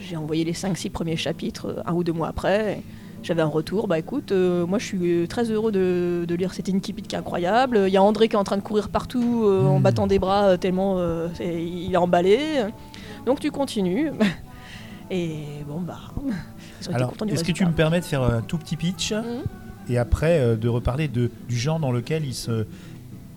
J'ai 0.00 0.16
envoyé 0.16 0.44
les 0.44 0.52
5-6 0.52 0.90
premiers 0.90 1.16
chapitres 1.16 1.66
euh, 1.78 1.82
un 1.86 1.94
ou 1.94 2.04
deux 2.04 2.12
mois 2.12 2.28
après. 2.28 2.82
J'avais 3.22 3.40
un 3.40 3.46
retour, 3.46 3.88
bah 3.88 3.98
écoute, 3.98 4.32
euh, 4.32 4.66
moi 4.66 4.78
je 4.78 4.84
suis 4.84 5.26
très 5.28 5.44
heureux 5.50 5.72
de, 5.72 6.26
de 6.28 6.34
lire 6.34 6.52
cette 6.52 6.68
incipit 6.68 7.00
qui 7.02 7.14
est 7.14 7.18
incroyable. 7.18 7.84
Il 7.86 7.92
y 7.92 7.96
a 7.96 8.02
André 8.02 8.28
qui 8.28 8.34
est 8.36 8.38
en 8.38 8.44
train 8.44 8.58
de 8.58 8.62
courir 8.62 8.90
partout 8.90 9.44
euh, 9.46 9.64
en 9.66 9.76
Mhm. 9.76 9.82
battant 9.82 10.06
des 10.06 10.18
bras 10.18 10.58
tellement 10.58 10.98
il 11.40 11.90
est 11.90 11.96
emballé. 11.96 12.38
Donc 13.24 13.40
tu 13.40 13.50
continues. 13.50 14.10
Et 15.10 15.38
bon 15.66 15.80
bah. 15.80 15.98
Ils 16.16 16.88
ont 16.88 16.90
été 16.90 16.94
Alors, 16.94 17.10
contents 17.10 17.26
du 17.26 17.34
est-ce 17.34 17.44
que 17.44 17.52
tu 17.52 17.64
me 17.66 17.72
permets 17.72 18.00
de 18.00 18.04
faire 18.04 18.22
un 18.22 18.40
tout 18.42 18.58
petit 18.58 18.76
pitch 18.76 19.12
Mhm. 19.12 19.42
et 19.88 19.98
après 19.98 20.38
euh, 20.40 20.56
de 20.56 20.68
reparler 20.68 21.08
de, 21.08 21.30
du 21.48 21.56
genre 21.56 21.78
dans 21.80 21.92
lequel 21.92 22.24
il 22.24 22.34
se. 22.34 22.66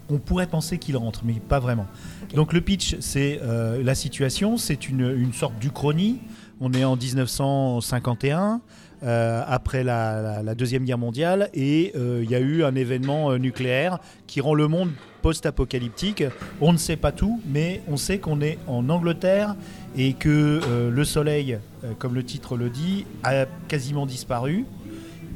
On 0.09 0.19
pourrait 0.19 0.47
penser 0.47 0.77
qu'il 0.77 0.95
rentre, 0.95 1.23
mais 1.25 1.33
pas 1.33 1.59
vraiment. 1.59 1.85
Donc 2.33 2.53
le 2.53 2.61
pitch, 2.61 2.95
c'est 3.01 3.41
euh, 3.43 3.83
la 3.83 3.93
situation, 3.93 4.55
c'est 4.55 4.87
une, 4.87 5.01
une 5.17 5.33
sorte 5.33 5.59
d'Uchronie. 5.59 6.19
On 6.61 6.71
est 6.73 6.85
en 6.85 6.95
1951, 6.95 8.61
euh, 9.03 9.43
après 9.45 9.83
la, 9.83 10.21
la- 10.21 10.43
la 10.43 10.55
Deuxième 10.55 10.85
Guerre 10.85 10.97
mondiale, 10.97 11.49
et 11.53 11.91
euh, 11.97 12.21
il 12.23 12.31
y 12.31 12.35
a 12.35 12.39
eu 12.39 12.63
un 12.63 12.73
événement 12.75 13.31
euh, 13.31 13.37
nucléaire 13.37 13.99
qui 14.27 14.39
rend 14.41 14.53
le 14.53 14.67
monde 14.69 14.91
post-apocalyptique. 15.27 16.23
On 16.61 16.71
ne 16.71 16.77
sait 16.77 16.95
pas 16.95 17.11
tout, 17.11 17.41
mais 17.45 17.81
on 17.89 17.97
sait 17.97 18.17
qu'on 18.17 18.39
est 18.39 18.57
en 18.65 18.87
Angleterre 18.87 19.57
et 19.97 20.13
que 20.13 20.61
euh, 20.63 20.89
le 20.89 21.03
soleil, 21.03 21.59
euh, 21.83 21.91
comme 21.99 22.15
le 22.15 22.23
titre 22.23 22.55
le 22.55 22.69
dit, 22.69 23.05
a 23.25 23.45
quasiment 23.67 24.05
disparu. 24.05 24.63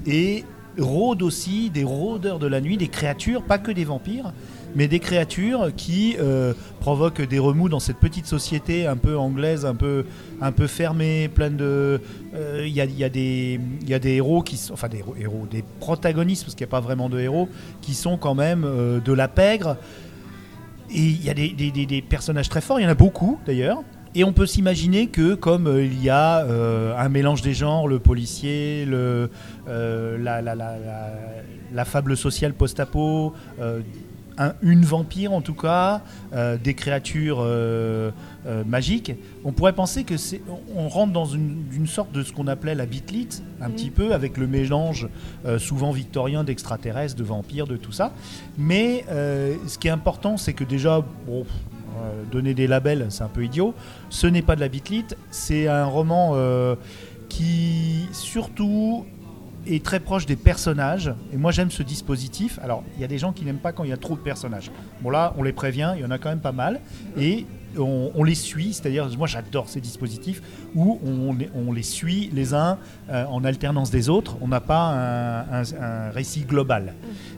Et 0.06 0.46
rôdent 0.80 1.24
aussi 1.24 1.70
des 1.70 1.84
rôdeurs 1.84 2.40
de 2.40 2.48
la 2.48 2.62
nuit, 2.62 2.78
des 2.78 2.88
créatures, 2.88 3.44
pas 3.44 3.58
que 3.58 3.74
des 3.74 3.84
vampires, 3.84 4.32
mais 4.76 4.88
des 4.88 5.00
créatures 5.00 5.72
qui 5.76 6.16
euh, 6.20 6.54
provoquent 6.80 7.22
des 7.22 7.40
remous 7.40 7.70
dans 7.70 7.80
cette 7.80 7.98
petite 7.98 8.26
société 8.26 8.88
un 8.88 8.98
peu 8.98 9.18
anglaise, 9.18 9.66
un 9.66 9.76
peu, 9.76 10.06
un 10.42 10.52
peu 10.52 10.68
fermée, 10.68 11.30
pleine 11.34 11.58
de... 11.58 12.00
euh, 12.36 12.64
Il 12.66 12.74
y, 12.74 12.82
a, 12.82 13.10
des- 13.10 13.60
héros 14.06 14.42
qui 14.42 14.58
sont... 14.58 14.74
Enfin 14.74 14.88
des 14.88 15.04
héros- 15.20 15.48
des 15.50 15.64
protagonistes, 15.80 16.44
parce 16.44 16.56
qu'il 16.56 16.66
n'y 16.66 16.70
a 16.70 16.72
pas 16.72 16.80
vraiment 16.80 17.10
de 17.10 17.20
héros, 17.20 17.50
qui 17.82 17.94
sont 17.94 18.18
quand 18.18 18.36
même 18.36 18.64
euh, 18.66 19.00
de 19.00 19.14
la 19.14 19.28
pègre. 19.28 19.78
Et 20.94 21.00
il 21.00 21.24
y 21.24 21.30
a 21.30 21.34
des, 21.34 22.02
personnages 22.08 22.50
très 22.50 22.62
forts, 22.62 22.80
il 22.80 22.84
y 22.84 22.86
en 22.86 22.90
a 22.90 22.96
beaucoup 22.96 23.40
d'ailleurs. 23.46 23.82
Et 24.14 24.26
on 24.26 24.34
peut 24.34 24.46
s'imaginer 24.46 25.08
que 25.08 25.36
comme 25.36 25.74
il 25.82 26.04
y 26.04 26.10
a 26.10 26.46
un 26.98 27.08
mélange 27.08 27.42
des 27.42 27.54
genres, 27.54 27.88
le 27.88 27.98
policier, 28.00 28.86
la, 28.86 30.42
la- 30.42 31.86
fable 31.86 32.18
sociale 32.18 32.54
post-apo, 32.54 33.34
un- 34.38 34.54
une 34.62 34.84
vampire 34.84 35.34
en 35.34 35.42
tout 35.42 35.54
cas, 35.54 36.02
euh, 36.34 36.58
des 36.58 36.74
créatures 36.74 37.40
euh, 37.42 38.12
euh, 38.46 38.64
magiques, 38.66 39.14
on 39.44 39.52
pourrait 39.52 39.74
penser 39.74 40.04
que 40.04 40.18
c'est, 40.18 40.42
on 40.76 40.88
rentre 40.90 41.14
dans 41.14 41.26
une, 41.26 41.64
une 41.74 41.88
sorte 41.88 42.12
de 42.12 42.24
ce 42.24 42.32
qu'on 42.34 42.48
appelait 42.48 42.76
la 42.76 42.86
bitlite, 42.86 43.44
un 43.62 43.70
petit 43.70 43.90
peu, 43.90 44.14
avec 44.14 44.38
le 44.38 44.48
mélange 44.48 45.08
souvent 45.60 45.92
victorien 45.92 46.44
d'extraterrestres, 46.44 47.16
de 47.16 47.24
vampires, 47.24 47.68
de 47.68 47.78
tout 47.78 47.92
ça. 47.92 48.14
Mais 48.58 49.06
ce 49.10 49.78
qui 49.78 49.88
est 49.88 49.92
important, 49.92 50.38
c'est 50.38 50.54
que 50.54 50.64
déjà, 50.64 51.04
bon, 51.28 51.46
donner 52.32 52.54
des 52.54 52.68
labels, 52.68 53.08
c'est 53.10 53.24
un 53.24 53.28
peu 53.28 53.44
idiot. 53.44 53.74
Ce 54.10 54.26
n'est 54.28 54.42
pas 54.42 54.56
de 54.56 54.62
la 54.62 54.68
bitlite, 54.70 55.16
c'est 55.30 55.68
un 55.68 55.86
roman 55.86 56.36
qui 57.30 58.08
surtout 58.12 59.06
est 59.66 59.84
très 59.84 60.00
proche 60.00 60.26
des 60.26 60.36
personnages. 60.36 61.14
Et 61.34 61.38
moi, 61.38 61.52
j'aime 61.52 61.72
ce 61.72 61.84
dispositif. 61.84 62.60
Alors, 62.64 62.84
il 62.96 63.02
y 63.02 63.04
a 63.04 63.08
des 63.08 63.18
gens 63.18 63.32
qui 63.32 63.46
n'aiment 63.46 63.58
pas 63.58 63.72
quand 63.72 63.84
il 63.84 63.90
y 63.90 63.94
a 63.94 63.98
trop 63.98 64.16
de 64.16 64.22
personnages. 64.22 64.72
Bon, 65.02 65.10
là, 65.10 65.34
on 65.38 65.44
les 65.44 65.54
prévient, 65.54 65.94
il 65.96 66.02
y 66.02 66.06
en 66.06 66.12
a 66.12 66.18
quand 66.18 66.30
même 66.30 66.42
pas 66.42 66.52
mal. 66.52 66.80
Et 67.18 67.46
on, 67.78 68.12
on 68.16 68.24
les 68.24 68.36
suit, 68.36 68.74
c'est-à-dire, 68.74 69.08
moi, 69.18 69.28
j'adore 69.28 69.70
ces 69.70 69.82
dispositifs 69.82 70.42
où 70.76 71.00
on, 71.06 71.34
les- 71.34 71.50
on 71.56 71.72
les 71.72 71.84
suit 71.84 72.30
les 72.34 72.54
uns 72.54 72.78
euh, 73.10 73.26
en 73.26 73.44
alternance 73.44 73.92
des 73.92 74.10
autres. 74.10 74.38
On 74.42 74.48
n'a 74.48 74.62
pas 74.62 75.46
un, 75.52 75.62
un- 75.62 75.74
un 75.82 76.10
récit 76.12 76.42
global. 76.42 76.94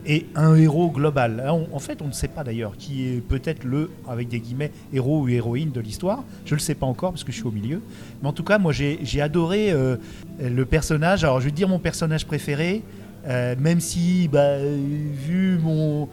Et 0.05 0.25
un 0.35 0.55
héros 0.55 0.89
global. 0.91 1.43
On- 1.47 1.67
en 1.75 1.79
fait, 1.79 2.01
on 2.01 2.07
ne 2.07 2.11
sait 2.13 2.27
pas 2.27 2.43
d'ailleurs 2.43 2.75
qui 2.77 3.07
est 3.07 3.21
peut-être 3.21 3.63
le, 3.63 3.89
avec 4.07 4.27
des 4.29 4.39
guillemets, 4.39 4.71
héros 4.93 5.21
ou 5.21 5.27
héroïne 5.29 5.71
de 5.71 5.79
l'histoire. 5.79 6.23
Je 6.45 6.53
ne 6.53 6.57
le 6.59 6.61
sais 6.63 6.75
pas 6.75 6.85
encore 6.85 7.11
parce 7.11 7.23
que 7.23 7.31
je 7.31 7.37
suis 7.37 7.47
au 7.47 7.51
milieu. 7.51 7.81
Mais 8.21 8.27
en 8.29 8.33
tout 8.33 8.43
cas, 8.43 8.57
moi, 8.57 8.71
j'ai 8.73 9.21
adoré 9.21 9.71
euh, 9.71 9.95
le 10.41 10.65
personnage. 10.65 11.23
Alors, 11.23 11.39
je 11.39 11.45
vais 11.45 11.51
te 11.51 11.55
dire 11.55 11.69
mon 11.69 11.79
personnage 11.79 12.25
préféré, 12.25 12.83
euh, 13.27 13.55
même 13.59 13.79
si, 13.79 14.27
bah, 14.27 14.57
vu 14.59 15.57
mon. 15.63 16.09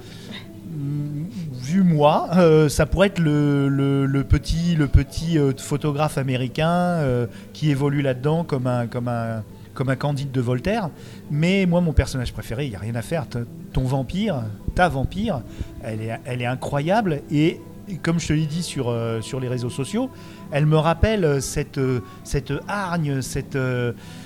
Vu 0.73 1.83
moi, 1.83 2.29
euh, 2.37 2.69
ça 2.69 2.87
pourrait 2.87 3.09
être 3.09 3.19
le, 3.19 4.23
petit, 4.29 4.77
le 4.77 4.87
petit 4.87 5.37
euh, 5.37 5.53
photographe 5.57 6.17
américain 6.17 6.71
euh, 6.71 7.27
qui 7.53 7.71
évolue 7.71 8.03
là-dedans 8.03 8.45
comme 8.45 8.69
un, 8.69 8.87
comme, 8.87 9.09
un, 9.09 9.43
comme 9.75 9.89
un 9.89 9.97
candide 9.97 10.31
de 10.31 10.41
Voltaire. 10.41 10.91
Mais 11.29 11.67
moi, 11.67 11.81
mon 11.81 11.93
personnage 11.93 12.33
préféré, 12.33 12.67
il 12.67 12.71
n'y 12.71 12.77
a 12.77 12.79
rien 12.79 12.95
à 12.95 13.03
faire. 13.03 13.27
Ton 13.73 13.83
vampire, 13.83 14.45
ta 14.77 14.89
vampire, 14.89 15.43
elle 15.83 16.03
est, 16.03 16.21
elle 16.25 16.41
est 16.41 16.47
incroyable. 16.47 17.23
Et, 17.33 17.61
comme 18.05 18.21
je 18.21 18.29
te 18.29 18.33
l'ai 18.33 18.47
dit 18.47 18.63
sur, 18.63 18.97
sur 19.21 19.41
les 19.41 19.49
réseaux 19.49 19.71
sociaux, 19.71 20.11
elle 20.53 20.67
me 20.67 20.77
rappelle 20.77 21.43
cette, 21.43 21.81
cette 22.23 22.53
hargne, 22.69 23.21
cette, 23.21 23.59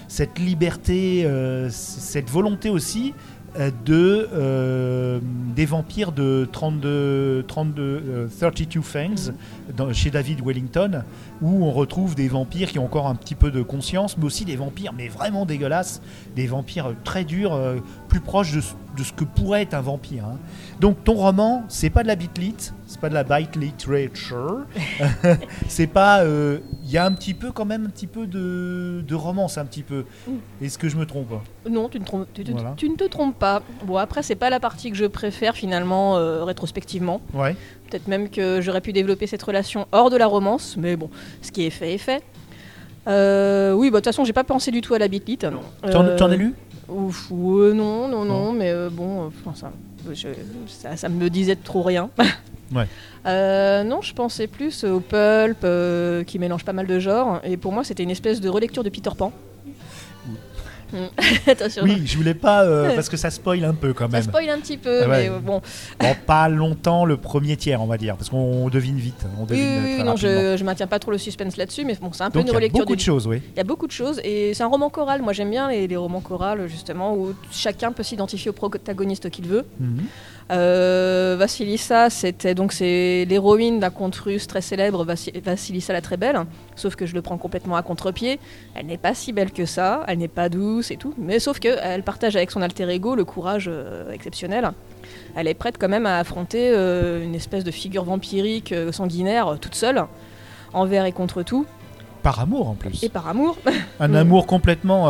cette 0.07 0.39
liberté, 0.39 1.27
cette 1.71 2.29
volonté 2.29 2.69
aussi 2.69 3.15
de, 3.57 4.29
euh, 4.33 5.21
des 5.55 5.67
vampires 5.67 6.13
de 6.13 6.49
32, 6.51 7.45
32 7.47 7.83
euh, 7.83 8.29
32 8.29 8.83
Fangs 8.83 9.33
chez 9.93 10.11
David 10.11 10.45
Wellington, 10.45 11.05
où 11.41 11.65
on 11.65 11.71
retrouve 11.71 12.15
des 12.15 12.29
vampires 12.29 12.71
qui 12.71 12.79
ont 12.79 12.85
encore 12.85 13.07
un 13.07 13.15
petit 13.15 13.35
peu 13.35 13.51
de 13.51 13.63
conscience, 13.63 14.17
mais 14.19 14.25
aussi 14.25 14.45
des 14.45 14.57
vampires, 14.57 14.93
mais 14.93 15.09
vraiment 15.09 15.47
dégueulasses, 15.47 16.03
des 16.35 16.47
vampires 16.47 16.87
euh, 16.87 16.97
très 17.05 17.25
durs, 17.25 17.55
euh, 17.55 17.77
plus 18.15 18.21
proches 18.21 18.53
de, 18.53 18.61
ce- 18.61 18.75
de 18.97 19.03
ce 19.03 19.13
que 19.13 19.25
pourrait 19.25 19.63
être 19.63 19.75
un 19.75 19.81
vampire. 19.81 20.25
hein. 20.25 20.39
Donc 20.79 21.03
ton 21.03 21.15
roman, 21.15 21.65
c'est 21.69 21.91
pas 21.91 22.05
de 22.05 22.09
la 22.09 22.15
bitlit, 22.15 22.55
c'est 22.87 23.01
pas 23.01 23.09
de 23.09 23.15
la 23.15 23.25
bite 23.25 23.57
literature, 23.57 24.59
c'est 25.69 25.89
pas. 25.89 26.21
euh, 26.23 26.59
Il 26.85 26.91
y 26.93 26.97
a 26.99 27.05
un 27.05 27.13
petit 27.13 27.35
peu 27.35 27.51
quand 27.51 27.65
même 27.65 27.87
un 27.87 27.91
petit 27.91 28.07
peu 28.07 28.27
de, 28.29 29.03
de 29.07 29.15
romance, 29.17 29.59
un 29.59 29.65
petit 29.65 29.83
peu. 29.83 30.05
Est-ce 30.63 30.79
que 30.79 30.89
je 30.89 30.97
me 30.97 31.07
trompe 31.07 31.33
Non, 31.69 31.89
tu 31.89 31.99
ne, 31.99 32.05
trompes- 32.05 32.29
tu, 32.35 32.45
tu- 32.45 32.53
Voilà. 32.53 32.75
tu 32.77 32.89
ne 32.89 32.95
te 32.95 33.05
trompes 33.05 33.37
pas. 33.37 33.63
Bon, 33.85 33.97
après, 33.97 34.23
c'est 34.23 34.37
pas 34.37 34.49
la 34.51 34.61
partie 34.61 34.91
que 34.93 34.97
je 34.97 35.07
préfère 35.07 35.57
finalement 35.57 36.17
euh, 36.17 36.45
rétrospectivement. 36.45 37.21
Ouais. 37.33 37.57
Peut-être 37.91 38.07
même 38.07 38.29
que 38.29 38.61
j'aurais 38.61 38.81
pu 38.81 38.93
développer 38.93 39.27
cette 39.27 39.43
relation 39.43 39.87
hors 39.91 40.09
de 40.11 40.17
la 40.17 40.27
romance, 40.29 40.77
mais 40.79 40.95
bon, 40.95 41.11
ce 41.43 41.51
qui 41.51 41.65
est 41.67 41.71
fait 41.71 41.95
est 41.95 41.99
fait. 41.99 42.23
Euh, 43.07 43.73
oui, 43.73 43.91
bah, 43.91 43.99
de 43.99 44.05
toute 44.05 44.07
façon, 44.07 44.25
j'ai 44.25 44.33
pas 44.33 44.45
pensé 44.45 44.71
du 44.71 44.81
tout 44.81 44.95
à 44.95 44.99
la 44.99 45.09
bitlit. 45.09 45.37
T'en 45.37 45.51
Euh, 45.85 46.17
t'en 46.17 46.31
as 46.31 46.37
lu? 46.37 46.55
Ouf, 46.89 47.31
ouais, 47.31 47.73
non, 47.73 48.09
non, 48.09 48.25
non, 48.25 48.53
mais 48.53 48.71
euh, 48.71 48.91
bon, 48.91 49.25
euh, 49.25 49.29
enfin, 49.47 49.55
ça, 49.55 49.73
je- 50.13 50.29
ça, 50.69 50.97
ça 50.97 51.09
me 51.09 51.29
disait 51.31 51.57
trop 51.57 51.83
rien. 51.83 52.11
Ouais. 52.75 52.87
Euh, 53.27 53.85
non, 53.85 54.01
je 54.01 54.13
pensais 54.15 54.47
plus 54.47 54.85
au 54.85 54.99
pulp 54.99 55.59
euh, 55.65 56.25
qui 56.25 56.39
mélange 56.39 56.65
pas 56.65 56.73
mal 56.73 56.87
de 56.87 56.99
genres, 56.99 57.41
et 57.45 57.57
pour 57.57 57.73
moi, 57.73 57.85
c'était 57.85 58.03
une 58.03 58.11
espèce 58.11 58.41
de 58.41 58.49
relecture 58.49 58.83
de 58.83 58.89
Peter 58.89 59.11
Pan. 59.17 59.33
Attention, 61.47 61.83
Oui, 61.85 62.03
je 62.07 62.17
voulais 62.17 62.35
pas 62.35 62.65
euh, 62.65 62.93
parce 62.95 63.09
que 63.09 63.17
ça 63.17 63.31
spoil 63.31 63.65
un 63.65 63.75
peu 63.75 63.93
quand 63.93 64.07
ça 64.11 64.17
même. 64.19 64.23
spoil 64.23 64.49
un 64.51 64.59
petit 64.61 64.77
peu, 64.77 65.03
Ah 65.05 65.09
ouais. 65.09 65.23
mais 65.25 65.29
euh, 65.31 65.39
bon. 65.39 65.61
Bon, 66.01 66.15
pas 66.27 66.49
longtemps 66.49 67.05
le 67.05 67.17
premier 67.17 67.57
tiers, 67.57 67.81
on 67.83 67.87
va 67.87 67.97
dire, 67.99 68.17
parce 68.17 68.31
qu'on 68.31 68.69
devine 68.69 68.97
vite. 68.97 69.25
On 69.39 69.43
Oui, 69.43 69.47
devine 69.49 69.65
oui, 69.65 69.83
très 69.95 69.97
oui, 69.99 70.05
non, 70.05 70.17
je, 70.17 70.57
je 70.57 70.65
maintiens 70.65 70.87
pas 70.87 70.99
trop 70.99 71.11
le 71.11 71.19
suspense 71.19 71.57
là-dessus, 71.57 71.85
mais 71.85 71.95
bon, 72.01 72.11
c'est 72.13 72.23
un 72.23 72.31
peu 72.31 72.39
Donc 72.41 72.47
une 72.47 72.49
il 72.49 72.53
y 72.53 72.55
a 72.55 72.59
relecture 72.59 72.81
beaucoup 72.81 72.97
de 72.97 73.01
choses, 73.01 73.27
oui. 73.27 73.43
Il 73.55 73.59
y 73.59 73.61
a 73.61 73.65
beaucoup 73.65 73.87
de 73.87 73.93
choses 73.93 74.21
et 74.25 74.55
c'est 74.55 74.63
un 74.63 74.69
roman 74.69 74.91
choral. 74.91 75.23
Moi 75.23 75.33
j'aime 75.33 75.51
bien 75.51 75.69
les, 75.71 75.87
les 75.87 75.97
romans 75.97 76.21
chorales 76.21 76.67
justement 76.69 77.15
où 77.15 77.35
chacun 77.51 77.93
peut 77.93 78.03
s'identifier 78.03 78.51
au 78.51 78.55
protagoniste 78.55 79.31
qu'il 79.31 79.47
veut. 79.47 79.65
Mhm. 79.81 80.05
Euh, 80.51 81.37
Vassilissa, 81.39 82.11
c'était 82.11 82.55
donc 82.55 82.73
c'est 82.73 83.25
l'héroïne 83.29 83.81
d'un 83.81 83.89
conte 83.91 84.17
russe 84.17 84.47
très 84.47 84.61
célèbre, 84.61 85.05
Vassi- 85.05 85.33
Vassilissa 85.43 85.93
la 85.95 86.03
très 86.03 86.17
belle. 86.19 86.39
Sauf 86.77 86.97
que 86.97 87.07
je 87.07 87.15
le 87.15 87.23
prends 87.23 87.39
complètement 87.39 87.77
à 87.77 87.83
contre-pied. 87.83 88.39
Elle 88.75 88.87
n'est 88.87 88.99
pas 88.99 89.15
si 89.15 89.33
belle 89.33 89.53
que 89.53 89.65
ça, 89.65 90.05
elle 90.07 90.19
n'est 90.19 90.29
pas 90.29 90.49
douce 90.51 90.91
et 90.91 90.97
tout. 90.97 91.15
Mais 91.17 91.39
sauf 91.39 91.61
que 91.61 91.69
elle 91.83 92.03
partage 92.03 92.37
avec 92.37 92.51
son 92.51 92.61
alter 92.61 92.89
ego 92.91 93.15
le 93.15 93.25
courage 93.25 93.71
euh, 93.73 94.11
exceptionnel. 94.13 94.71
Elle 95.35 95.49
est 95.49 95.55
prête 95.55 95.77
quand 95.79 95.89
même 95.89 96.07
à 96.07 96.19
affronter 96.19 96.71
euh, 96.75 97.25
une 97.25 97.35
espèce 97.35 97.65
de 97.65 97.71
figure 97.71 98.05
vampirique 98.05 98.73
euh, 98.73 98.93
sanguinaire 98.93 99.57
toute 99.61 99.75
seule, 99.75 100.05
envers 100.75 101.07
et 101.07 101.13
contre 101.13 101.43
tout, 101.43 101.65
Par 102.23 102.39
amour 102.41 102.69
en 102.69 102.75
plus. 102.75 103.03
et 103.03 103.09
par 103.09 103.29
amour. 103.29 103.57
Un 103.99 104.13
amour 104.23 104.47
complètement 104.47 105.09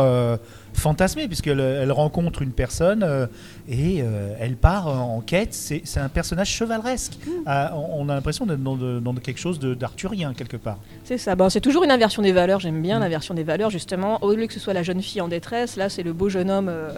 euh, 0.75 0.81
fantasmé, 0.81 1.27
puisqu'elle 1.27 1.59
elle 1.59 1.91
rencontre 1.91 2.41
une 2.41 2.51
personne 2.51 3.03
euh, 3.03 3.27
et 3.69 4.01
euh, 4.01 4.35
elle 4.39 4.55
part 4.55 4.87
en 4.87 5.21
quête. 5.21 5.53
C'est 5.53 5.99
un 5.99 6.09
personnage 6.09 6.49
chevaleresque. 6.49 7.17
Mm. 7.25 7.31
Ah, 7.45 7.73
on 7.75 8.09
a 8.09 8.15
l'impression 8.15 8.45
d'être 8.45 8.63
dans, 8.63 9.13
quelque 9.15 9.39
chose 9.39 9.59
d'arthurien, 9.59 10.33
quelque 10.33 10.57
part. 10.57 10.77
C'est 11.03 11.17
ça. 11.17 11.35
Bon, 11.35 11.49
c'est 11.49 11.61
toujours 11.61 11.83
une 11.83 11.91
inversion 11.91 12.21
des 12.21 12.31
valeurs. 12.31 12.59
J'aime 12.59 12.81
bien 12.81 12.99
Mm. 12.99 13.01
l'inversion 13.01 13.33
des 13.33 13.43
valeurs, 13.43 13.69
justement. 13.69 14.23
Au 14.23 14.33
lieu 14.33 14.47
que 14.47 14.53
ce 14.53 14.59
soit 14.59 14.73
la 14.73 14.83
jeune 14.83 15.01
fille 15.01 15.21
en 15.21 15.27
détresse, 15.27 15.75
là, 15.75 15.89
c'est 15.89 16.03
le 16.03 16.13
beau 16.13 16.29
jeune 16.29 16.49
homme 16.49 16.69
euh, 16.69 16.89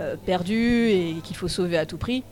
euh, 0.00 0.16
perdu 0.24 0.88
et 0.88 1.16
qu'il 1.22 1.36
faut 1.36 1.48
sauver 1.48 1.78
à 1.78 1.86
tout 1.86 1.98
prix. 1.98 2.24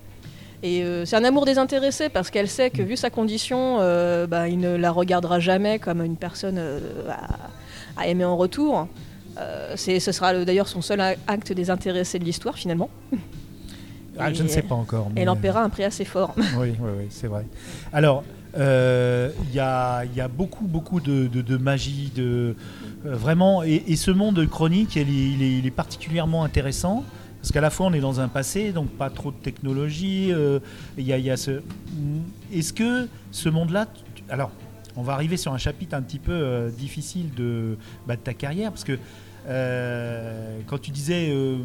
Et 0.62 0.84
euh, 0.84 1.04
c'est 1.04 1.16
un 1.16 1.24
amour 1.24 1.44
désintéressé 1.44 2.08
parce 2.08 2.30
qu'elle 2.30 2.48
sait 2.48 2.70
que, 2.70 2.82
vu 2.82 2.96
sa 2.96 3.10
condition, 3.10 3.78
euh, 3.80 4.26
bah, 4.26 4.48
il 4.48 4.60
ne 4.60 4.76
la 4.76 4.92
regardera 4.92 5.40
jamais 5.40 5.78
comme 5.80 6.02
une 6.04 6.16
personne 6.16 6.56
euh, 6.58 6.78
à, 7.10 8.00
à 8.00 8.06
aimer 8.06 8.24
en 8.24 8.36
retour. 8.36 8.86
Euh, 9.38 9.72
c'est- 9.76 10.00
ce 10.00 10.12
sera 10.12 10.32
le- 10.32 10.44
d'ailleurs 10.44 10.68
son 10.68 10.82
seul 10.82 11.00
acte 11.26 11.52
désintéressé 11.52 12.18
de 12.18 12.24
l'histoire, 12.24 12.56
finalement. 12.56 12.90
Ah, 14.18 14.30
Et- 14.30 14.34
je 14.34 14.42
ne 14.42 14.48
sais 14.48 14.60
pas 14.60 14.74
encore. 14.74 15.08
Mais- 15.14 15.22
elle 15.22 15.30
en 15.30 15.36
paiera 15.36 15.62
un 15.62 15.70
prix 15.70 15.84
assez 15.84 16.04
fort. 16.04 16.34
Oui, 16.58 16.74
oui, 16.78 16.90
oui, 16.98 17.04
c'est 17.08 17.28
vrai. 17.28 17.46
Alors, 17.94 18.24
euh, 18.58 19.30
il 19.48 19.54
y, 19.54 19.58
a, 19.58 20.04
y 20.04 20.20
a 20.20 20.28
beaucoup, 20.28 20.66
beaucoup 20.66 21.00
de, 21.00 21.28
de- 21.28 21.40
de 21.40 21.56
magie, 21.56 22.12
de, 22.14 22.54
euh, 23.06 23.14
vraiment, 23.16 23.62
et, 23.62 23.82
et 23.86 23.96
ce 23.96 24.10
monde 24.10 24.46
chronique, 24.50 24.96
il 24.96 25.02
est, 25.02 25.04
il 25.06 25.42
est- 25.42 25.58
il 25.60 25.66
est 25.66 25.70
particulièrement 25.70 26.44
intéressant. 26.44 27.04
Parce 27.40 27.52
qu'à 27.52 27.62
la 27.62 27.70
fois, 27.70 27.86
on 27.86 27.92
est 27.94 28.00
dans 28.00 28.20
un 28.20 28.28
passé, 28.28 28.70
donc 28.72 28.90
pas 28.90 29.08
trop 29.08 29.30
de 29.30 29.36
technologie. 29.36 30.30
Il 30.98 31.04
y 31.06 31.12
a, 31.14 31.18
y 31.18 31.30
a 31.30 31.36
ce. 31.38 31.62
Est-ce 32.52 32.72
que 32.74 33.08
ce 33.32 33.48
monde-là. 33.48 33.86
Alors, 34.28 34.50
on 34.96 35.02
va 35.02 35.14
arriver 35.14 35.36
sur 35.36 35.52
un 35.52 35.58
chapitre 35.58 35.94
un 35.96 36.02
petit 36.02 36.18
peu 36.18 36.32
euh, 36.32 36.70
difficile 36.70 37.30
de, 37.34 37.76
bah, 38.06 38.16
de 38.16 38.20
ta 38.20 38.34
carrière, 38.34 38.70
parce 38.70 38.84
que 38.84 38.98
euh, 39.48 40.58
quand 40.66 40.78
tu 40.78 40.90
disais 40.90 41.30
euh, 41.30 41.56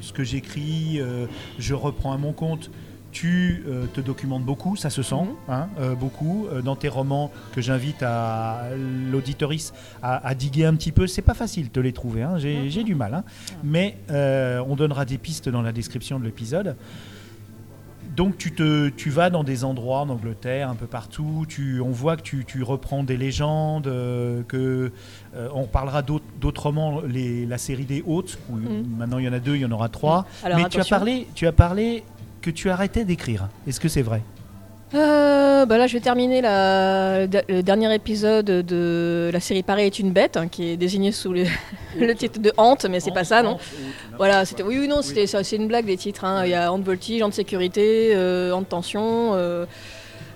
ce 0.00 0.12
que 0.12 0.24
j'écris, 0.24 1.00
je 1.58 1.74
reprends 1.74 2.12
à 2.12 2.18
mon 2.18 2.32
compte, 2.32 2.70
tu 3.12 3.64
te 3.94 4.00
documentes 4.00 4.42
beaucoup, 4.44 4.74
ça 4.74 4.90
se 4.90 5.02
sent, 5.02 5.14
Mhm. 5.14 5.54
hein, 5.54 5.68
beaucoup, 6.00 6.46
dans 6.64 6.74
tes 6.74 6.88
romans 6.88 7.30
que 7.54 7.60
j'invite 7.60 8.02
à 8.02 8.70
l'auditorice 9.12 9.72
à, 10.02 10.26
à 10.26 10.34
diguer 10.34 10.64
un 10.64 10.74
petit 10.74 10.90
peu. 10.90 11.06
C'est 11.06 11.22
pas 11.22 11.34
facile 11.34 11.70
de 11.72 11.80
les 11.80 11.92
trouver, 11.92 12.22
hein, 12.24 12.38
j'ai 12.38 12.62
Mhm. 12.64 12.68
j'ai 12.70 12.82
du 12.82 12.94
mal, 12.96 13.14
hein. 13.14 13.24
mais 13.62 13.96
on 14.66 14.74
donnera 14.74 15.04
des 15.04 15.18
pistes 15.18 15.48
dans 15.48 15.62
la 15.62 15.72
description 15.72 16.18
de 16.18 16.24
l'épisode. 16.24 16.74
Donc 18.16 18.38
tu, 18.38 18.52
te, 18.52 18.90
tu 18.90 19.10
vas 19.10 19.28
dans 19.30 19.42
des 19.42 19.64
endroits 19.64 20.00
en 20.00 20.08
Angleterre, 20.08 20.68
un 20.70 20.74
peu 20.76 20.86
partout, 20.86 21.46
tu, 21.48 21.80
on 21.80 21.90
voit 21.90 22.16
que 22.16 22.22
tu, 22.22 22.44
tu 22.46 22.62
reprends 22.62 23.02
des 23.02 23.16
légendes, 23.16 23.86
euh, 23.88 24.42
que 24.46 24.92
euh, 25.34 25.48
on 25.52 25.64
parlera 25.64 26.02
d'autres 26.02 26.24
d'autres 26.40 26.62
romans, 26.64 27.00
les, 27.00 27.44
la 27.44 27.58
série 27.58 27.84
des 27.86 28.04
Hôtes, 28.06 28.38
où 28.50 28.56
Mhm. 28.56 28.84
maintenant 28.98 29.18
il 29.18 29.24
y 29.24 29.28
en 29.28 29.32
a 29.32 29.40
deux, 29.40 29.56
il 29.56 29.62
y 29.62 29.64
en 29.64 29.72
aura 29.72 29.88
trois. 29.88 30.26
Alors, 30.44 30.58
Mais 30.58 30.68
tu 30.68 30.80
as, 30.80 30.84
parlé, 30.84 31.26
tu 31.34 31.46
as 31.46 31.52
parlé 31.52 32.04
que 32.40 32.50
tu 32.50 32.70
arrêtais 32.70 33.04
d'écrire. 33.04 33.48
Est-ce 33.66 33.80
que 33.80 33.88
c'est 33.88 34.02
vrai? 34.02 34.22
Euh, 34.94 35.66
bah 35.66 35.76
là, 35.78 35.86
je 35.86 35.94
vais 35.94 36.00
terminer 36.00 36.40
la- 36.40 37.26
le, 37.26 37.62
dernier 37.62 37.92
épisode 37.94 38.44
de 38.46 39.30
la 39.32 39.40
série 39.40 39.62
Paris 39.64 39.82
est 39.86 39.98
une 39.98 40.12
bête, 40.12 40.36
hein, 40.36 40.46
qui 40.48 40.70
est 40.70 40.76
désigné 40.76 41.10
sous 41.10 41.32
le, 41.32 41.44
le 41.98 42.14
titre 42.14 42.38
de 42.40 42.52
Hante, 42.56 42.84
mais 42.88 43.00
c'est 43.00 43.10
pas 43.10 43.24
ça, 43.24 43.42
non 43.42 43.58
Voilà, 44.18 44.44
c'était 44.44 44.62
oui, 44.62 44.78
oui, 44.78 44.86
non, 44.88 45.02
c'était 45.02 45.26
c'est 45.26 45.56
une 45.56 45.66
blague 45.68 45.86
des 45.86 45.96
titres. 45.96 46.24
hein. 46.24 46.42
Il 46.44 46.50
y 46.50 46.54
a 46.54 46.72
Hante 46.72 46.84
voltige, 46.84 47.22
Hante 47.22 47.34
sécurité, 47.34 48.12
euh, 48.14 48.52
Hante 48.52 48.68
tension. 48.68 49.32
euh, 49.34 49.66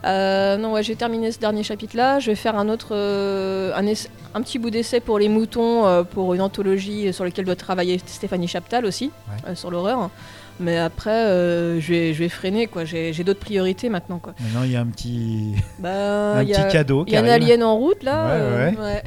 euh, 0.04 0.56
non, 0.56 0.72
ouais, 0.72 0.82
j'ai 0.84 0.94
terminé 0.96 1.30
ce 1.32 1.38
dernier 1.40 1.62
chapitre-là. 1.64 2.18
Je 2.20 2.30
vais 2.30 2.36
faire 2.36 2.56
un 2.56 2.68
autre, 2.68 2.88
euh, 2.92 3.72
un, 3.74 4.42
petit 4.42 4.58
bout 4.58 4.70
d'essai 4.70 5.00
pour 5.00 5.18
les 5.18 5.28
moutons, 5.28 5.86
euh, 5.86 6.02
pour 6.04 6.34
une 6.34 6.40
anthologie 6.40 7.12
sur 7.12 7.24
laquelle 7.24 7.44
doit 7.44 7.56
travailler 7.56 8.00
Stéphanie 8.06 8.46
Chaptal 8.48 8.84
aussi, 8.86 9.10
Ouais. 9.46 9.54
sur 9.56 9.70
l'horreur. 9.70 10.10
Mais 10.60 10.76
après, 10.76 11.26
euh, 11.26 11.80
je, 11.80 11.88
vais, 11.92 12.14
je 12.14 12.18
vais 12.18 12.28
freiner, 12.28 12.66
quoi. 12.66 12.84
J'ai 12.84 13.12
d'autres 13.24 13.38
priorités 13.40 13.88
maintenant, 13.88 14.18
quoi. 14.18 14.34
Maintenant, 14.40 14.62
il 14.64 14.72
y 14.72 14.76
a 14.76 14.80
un 14.80 14.86
petit, 14.86 15.54
Bah, 15.78 16.38
un 16.38 16.44
petit 16.44 16.72
cadeau 16.72 17.04
il 17.06 17.12
y 17.12 17.16
a 17.16 17.20
un 17.20 17.28
alien 17.28 17.62
en 17.62 17.76
route 17.76 18.02
là. 18.02 18.26
Ouais, 18.26 18.32
euh, 18.34 18.70
ouais. 18.72 18.78
ouais. 18.78 19.02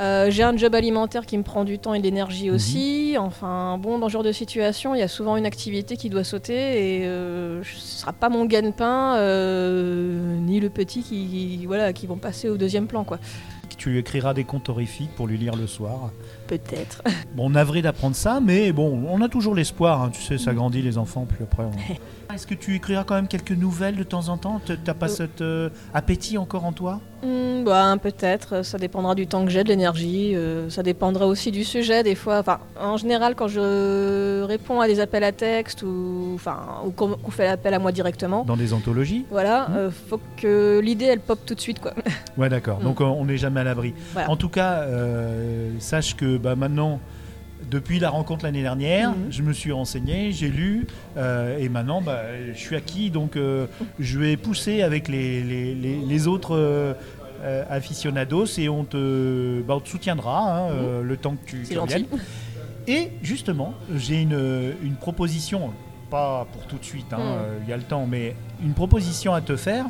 Euh, 0.00 0.30
J'ai 0.30 0.42
un 0.44 0.56
job 0.56 0.74
alimentaire 0.74 1.24
qui 1.26 1.36
me 1.38 1.42
prend 1.42 1.64
du 1.64 1.78
temps 1.78 1.94
et 1.94 1.98
de 1.98 2.04
l'énergie 2.04 2.48
Mhm. 2.48 2.54
aussi. 2.54 3.14
Enfin, 3.18 3.78
bon, 3.78 3.98
dans 3.98 4.08
ce 4.08 4.12
genre 4.12 4.22
de 4.22 4.32
situation, 4.32 4.94
il 4.94 4.98
y 4.98 5.02
a 5.02 5.08
souvent 5.08 5.36
une 5.36 5.46
activité 5.46 5.96
qui 5.96 6.08
doit 6.10 6.24
sauter 6.24 6.98
et 7.00 7.06
euh, 7.06 7.62
ce 7.64 8.00
sera 8.00 8.12
pas 8.12 8.28
mon 8.28 8.44
gagne-pain 8.44 9.14
ni 10.40 10.60
le 10.60 10.68
petit 10.70 11.02
qui, 11.02 11.64
voilà, 11.66 11.92
qui 11.92 12.06
vont 12.06 12.16
passer 12.16 12.48
au 12.48 12.56
deuxième 12.56 12.86
plan, 12.86 13.04
quoi. 13.04 13.18
Tu 13.76 13.90
lui 13.90 13.98
écriras 13.98 14.34
des 14.34 14.42
contes 14.44 14.68
horrifiques 14.68 15.14
pour 15.14 15.28
lui 15.28 15.38
lire 15.38 15.54
le 15.54 15.66
soir. 15.68 16.10
Peut-être. 16.48 17.02
Bon, 17.36 17.50
navré 17.50 17.82
d'apprendre 17.82 18.16
ça, 18.16 18.40
mais 18.44 18.72
bon, 18.72 19.04
on 19.08 19.22
a 19.22 19.28
toujours 19.28 19.54
l'espoir. 19.54 20.02
hein. 20.02 20.10
Tu 20.12 20.20
sais, 20.22 20.38
ça 20.38 20.52
grandit 20.54 20.82
les 20.82 20.98
enfants, 20.98 21.24
puis 21.28 21.38
après. 21.44 21.62
on- 21.64 22.34
Est-ce 22.34 22.46
que 22.46 22.54
tu 22.54 22.74
écriras 22.74 23.04
quand 23.04 23.14
même 23.14 23.26
quelques 23.28 23.52
nouvelles 23.52 23.96
de 23.96 24.02
temps 24.02 24.28
en 24.28 24.36
temps? 24.36 24.60
T'as 24.84 24.92
pas 24.94 25.06
Euh. 25.06 25.08
cet 25.08 25.40
euh, 25.40 25.70
appétit 25.94 26.36
encore 26.36 26.64
en 26.66 26.72
toi? 26.72 27.00
Hmm, 27.22 27.64
bah, 27.64 27.96
peut-être. 28.02 28.62
Ça 28.64 28.76
dépendra 28.76 29.14
du 29.14 29.26
temps 29.26 29.44
que 29.44 29.50
j'ai, 29.50 29.64
de 29.64 29.68
l'énergie. 29.68 30.34
euh, 30.36 30.68
ça 30.68 30.82
dépendra 30.82 31.26
aussi 31.26 31.50
du 31.52 31.64
sujet, 31.64 32.02
des 32.02 32.14
fois. 32.14 32.38
Enfin, 32.40 32.58
en 32.80 32.96
général, 32.98 33.34
quand 33.34 33.48
je 33.48 34.42
réponds 34.42 34.80
à 34.80 34.86
des 34.88 35.00
appels 35.00 35.24
à 35.24 35.32
texte 35.32 35.82
ou, 35.82 36.32
enfin, 36.34 36.58
ou 36.84 36.90
qu'on 36.90 37.10
qu'on 37.16 37.30
fait 37.30 37.46
l'appel 37.46 37.72
à 37.74 37.78
moi 37.78 37.92
directement. 37.92 38.44
dans 38.44 38.56
des 38.56 38.72
anthologies? 38.74 39.24
Voilà, 39.30 39.68
euh, 39.70 39.90
faut 39.90 40.20
que 40.36 40.80
l'idée 40.84 41.06
elle 41.06 41.20
pop 41.20 41.38
tout 41.46 41.54
de 41.54 41.60
suite 41.60 41.80
quoi. 41.80 41.92
Ouais, 42.36 42.48
d'accord. 42.48 42.78
Donc 42.82 43.00
euh, 43.00 43.04
on 43.04 43.24
n'est 43.24 43.38
jamais 43.38 43.60
à 43.60 43.64
l'abri. 43.64 43.94
Voilà. 44.12 44.30
En 44.30 44.36
tout 44.36 44.48
cas, 44.50 44.84
sache 45.78 46.14
que 46.14 46.36
bah, 46.38 46.54
maintenant, 46.56 47.00
depuis 47.70 47.98
la 47.98 48.10
rencontre 48.10 48.44
l'année 48.44 48.62
dernière, 48.62 49.10
Mhm. 49.10 49.16
je 49.30 49.42
me 49.42 49.52
suis 49.52 49.72
renseigné, 49.72 50.30
j'ai 50.32 50.48
lu, 50.48 50.86
euh, 51.16 51.58
et 51.58 51.68
maintenant, 51.68 52.00
bah, 52.00 52.22
je 52.52 52.58
suis 52.58 52.76
acquis, 52.76 53.10
donc 53.10 53.36
euh, 53.36 53.66
je 53.98 54.18
vais 54.18 54.36
pousser 54.36 54.82
avec 54.82 55.08
les, 55.08 55.42
les, 55.42 55.74
les- 55.74 55.98
les 56.00 56.26
autres 56.28 56.54
euh, 56.56 57.64
aficionados 57.70 58.46
et 58.58 58.68
on 58.68 58.84
te, 58.84 59.60
bah, 59.62 59.74
on 59.76 59.80
te 59.80 59.88
soutiendra 59.88 60.40
hein, 60.58 60.70
euh, 60.72 61.02
le 61.02 61.16
temps 61.16 61.36
que 61.36 61.46
tu, 61.50 61.56
Mhm. 61.58 61.64
Tu 61.68 61.78
reviennes. 61.78 62.04
Et 62.86 63.10
justement, 63.22 63.74
j'ai 63.96 64.22
une, 64.22 64.72
une 64.82 64.94
proposition, 64.94 65.70
pas 66.10 66.46
pour 66.52 66.66
tout 66.66 66.78
de 66.78 66.84
suite, 66.84 67.12
hein, 67.12 67.18
euh, 67.20 67.58
il 67.62 67.68
y 67.68 67.72
a 67.72 67.76
le 67.76 67.82
temps, 67.82 68.06
mais 68.06 68.34
une 68.64 68.72
proposition 68.72 69.34
à 69.34 69.40
te 69.40 69.56
faire, 69.56 69.84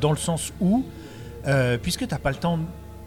dans 0.00 0.10
le 0.12 0.16
sens 0.16 0.52
où, 0.60 0.84
puisque 1.82 2.06
tu 2.06 2.14
n'as 2.14 2.18
pas 2.18 2.30
le 2.30 2.36
temps, 2.36 2.58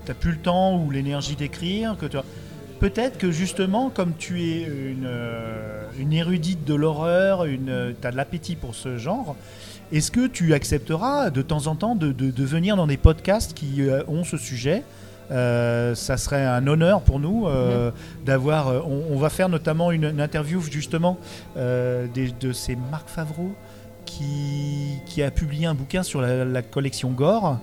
t'as 0.06 0.14
plus 0.14 0.32
le 0.32 0.38
temps 0.38 0.78
ou 0.82 0.92
l'énergie 0.92 1.36
d'écrire, 1.36 1.96
que 2.00 2.06
tu 2.06 2.18
as- 2.18 2.24
peut-être 2.80 3.18
que 3.18 3.32
justement, 3.32 3.90
comme 3.90 4.14
tu 4.18 4.44
es 4.44 4.64
une, 4.64 5.06
euh, 5.06 5.84
une 6.00 6.12
érudite 6.14 6.66
de 6.66 6.74
l'horreur, 6.76 7.46
tu 7.46 8.08
as 8.08 8.12
de 8.12 8.18
l'appétit 8.18 8.56
pour 8.56 8.76
ce 8.76 8.98
genre, 8.98 9.36
est-ce 9.92 10.12
que 10.12 10.28
tu 10.28 10.54
accepteras 10.54 11.30
de 11.30 11.42
temps 11.42 11.68
en 11.68 11.76
temps 11.76 11.96
de, 11.96 12.12
de- 12.12 12.32
de 12.32 12.44
venir 12.44 12.76
dans 12.76 12.88
des 12.88 12.98
podcasts 12.98 13.54
qui 13.54 13.82
euh, 13.82 14.04
ont 14.08 14.24
ce 14.24 14.38
sujet? 14.38 14.84
Euh, 15.32 15.96
ça 15.96 16.18
serait 16.18 16.44
un 16.46 16.68
honneur 16.68 17.02
pour 17.02 17.20
nous 17.20 17.48
euh, 17.48 17.92
d'avoir. 18.26 18.68
euh, 18.68 18.82
on, 18.86 19.14
on 19.14 19.18
va 19.18 19.30
faire 19.30 19.48
notamment 19.48 19.92
une, 19.92 20.04
une 20.04 20.20
interview 20.20 20.60
justement 20.62 21.18
euh, 21.56 22.08
des- 22.14 22.34
de 22.42 22.52
c'est 22.52 22.76
Marc 22.92 23.08
Favreau 23.08 23.54
qui, 24.06 25.00
qui 25.06 25.24
a 25.24 25.32
publié 25.32 25.66
un 25.66 25.74
bouquin 25.74 26.04
sur 26.04 26.22
la, 26.22 26.44
la 26.44 26.62
collection 26.62 27.12
Gore. 27.12 27.58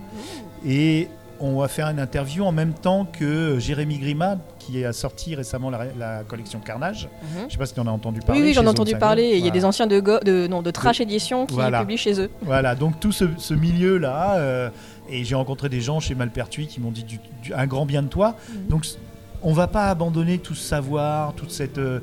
Et 0.67 1.09
on 1.41 1.59
va 1.59 1.69
faire 1.69 1.89
une 1.89 1.99
interview 1.99 2.45
en 2.45 2.53
même 2.53 2.73
temps 2.75 3.07
que 3.07 3.59
Jérémy 3.59 3.99
Grima 3.99 4.37
qui 4.59 4.85
a 4.85 4.93
sorti 4.93 5.35
récemment 5.35 5.71
la, 5.71 5.87
la 5.99 6.23
collection 6.23 6.61
Carnage. 6.61 7.09
Mhm. 7.23 7.45
Je 7.49 7.53
sais 7.53 7.59
pas 7.59 7.67
si 7.67 7.75
tu 7.75 7.81
en 7.81 7.87
as 7.87 7.91
entendu 7.91 8.21
parler. 8.21 8.41
Oui, 8.43 8.49
oui, 8.49 8.55
j'en 8.55 8.65
ai 8.65 8.69
entendu 8.69 8.91
Zone 8.93 9.01
parler. 9.01 9.37
Il 9.39 9.45
y 9.45 9.49
a 9.49 9.51
des 9.51 9.65
anciens 9.65 9.87
de, 9.87 10.01
Go- 10.01 10.21
de, 10.25 10.47
non, 10.47 10.63
de 10.63 10.71
Trash 10.71 11.01
Edition 11.01 11.47
qui 11.47 11.55
Voilà. 11.55 11.81
publient 11.81 11.97
chez 11.97 12.21
eux. 12.21 12.31
Voilà, 12.43 12.75
donc 12.75 13.01
tout 13.01 13.13
ce, 13.13 13.25
ce 13.39 13.55
milieu-là, 13.55 14.37
euh, 14.37 14.71
et 15.09 15.25
j'ai 15.25 15.35
rencontré 15.35 15.69
des 15.69 15.81
gens 15.81 15.99
chez 15.99 16.15
Malpertuis 16.15 16.67
qui 16.67 16.81
m'ont 16.81 16.91
dit 16.91 17.05
du- 17.05 17.19
du- 17.43 17.55
un 17.55 17.67
grand 17.67 17.87
bien 17.87 18.03
de 18.03 18.09
toi. 18.09 18.37
Mhm. 18.51 18.67
Donc 18.69 18.87
on 19.43 19.55
va 19.55 19.67
pas 19.67 19.87
abandonner 19.89 20.39
tout 20.39 20.55
ce 20.55 20.63
savoir, 20.69 21.33
toute 21.33 21.51
cette, 21.51 21.79
euh, 21.79 22.01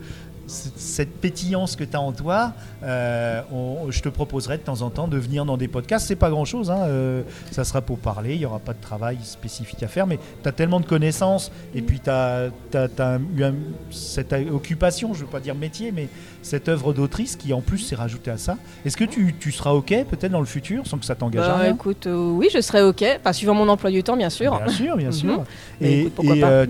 cette, 0.48 1.10
pétillance 1.22 1.76
que 1.76 1.84
tu 1.84 1.96
as 1.96 2.02
en 2.02 2.12
toi. 2.14 2.54
Euh, 2.84 3.42
on- 3.52 3.92
je 3.92 4.02
te 4.02 4.10
proposerai 4.10 4.58
de 4.58 4.64
temps 4.64 4.82
en 4.82 4.90
temps 4.90 5.08
de 5.08 5.18
venir 5.18 5.46
dans 5.46 5.58
des 5.58 5.68
podcasts. 5.68 6.08
C'est 6.08 6.16
pas 6.16 6.30
grand-chose, 6.30 6.72
hein, 6.72 6.84
euh, 6.88 7.22
ça 7.52 7.64
sera 7.64 7.82
pour 7.82 7.98
parler, 8.00 8.34
il 8.36 8.40
n'y 8.40 8.46
aura 8.46 8.60
pas 8.60 8.74
de 8.74 8.82
travail 8.82 9.18
spécifique 9.24 9.84
à 9.84 9.88
faire, 9.88 10.08
mais 10.08 10.18
tu 10.44 10.48
as 10.50 10.52
tellement 10.52 10.80
de 10.80 10.86
connaissances, 10.86 11.52
et 11.76 11.82
puis 11.82 12.00
tu 12.00 12.10
as, 12.10 12.48
eu 13.36 13.44
un- 13.44 13.54
cette 13.92 14.34
occupation, 14.52 15.14
je 15.14 15.22
veux 15.22 15.26
pas 15.28 15.40
dire 15.40 15.56
métier, 15.56 15.92
mais 15.92 16.08
cette 16.42 16.70
œuvre 16.70 16.94
d'autrice 16.94 17.36
qui 17.36 17.52
en 17.54 17.62
plus 17.62 17.80
s'est 17.80 17.96
rajoutée 17.96 18.32
à 18.32 18.38
ça. 18.38 18.58
Est-ce 18.86 18.96
que 18.98 19.04
tu, 19.04 19.36
tu 19.40 19.52
seras 19.52 19.72
OK 19.72 19.94
peut-être 20.10 20.32
dans 20.32 20.40
le 20.40 20.46
futur 20.46 20.88
sans 20.88 20.98
que 20.98 21.06
ça 21.06 21.16
t'engage 21.16 21.46
à 21.50 21.54
Bah, 21.54 21.60
rien? 21.64 21.74
écoute, 21.76 22.08
euh, 22.08 22.32
oui, 22.32 22.48
je 22.54 22.62
serai 22.62 22.84
ok. 22.84 23.04
Enfin, 23.20 23.34
suivant 23.34 23.54
mon 23.54 23.68
emploi 23.68 23.92
du 23.92 24.02
temps, 24.04 24.16
bien 24.18 24.30
sûr. 24.30 24.56
Bien 24.58 24.68
sûr, 24.72 24.96
bien 24.98 25.08
Mhm. 25.10 25.12
sûr. 25.14 25.44
Et 25.82 26.10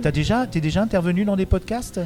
t'as 0.01 0.11
déjà, 0.11 0.47
t'es 0.47 0.61
déjà 0.61 0.81
intervenu 0.81 1.25
dans 1.25 1.35
des 1.35 1.45
podcasts? 1.45 1.99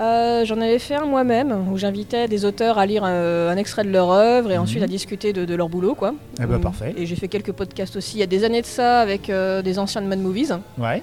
Euh, 0.00 0.44
J'en 0.46 0.60
avais 0.60 0.78
fait 0.78 0.94
un 0.94 1.04
moi-même 1.04 1.68
où 1.70 1.76
j'invitais 1.76 2.26
des 2.26 2.44
auteurs 2.44 2.78
à 2.78 2.86
lire 2.86 3.04
un 3.04 3.56
extrait 3.56 3.84
de 3.84 3.90
leur 3.90 4.10
œuvre 4.10 4.50
et 4.50 4.56
Mhm. 4.56 4.62
ensuite 4.62 4.82
à 4.82 4.86
discuter 4.86 5.32
de, 5.32 5.44
de 5.44 5.54
leur 5.54 5.68
boulot, 5.68 5.94
quoi. 5.94 6.14
Eh 6.42 6.46
ben, 6.46 6.58
parfait. 6.58 6.94
Et 6.96 7.04
j'ai 7.06 7.16
fait 7.16 7.28
quelques 7.28 7.52
podcasts 7.52 7.96
aussi 7.96 8.16
il 8.16 8.20
y 8.20 8.22
a 8.22 8.26
des 8.26 8.44
années 8.44 8.62
de 8.62 8.66
ça 8.66 9.00
avec 9.00 9.28
euh, 9.28 9.60
des 9.62 9.78
anciens 9.78 10.00
de 10.00 10.06
Mad 10.06 10.18
Movies. 10.20 10.52
Ouais. 10.78 11.02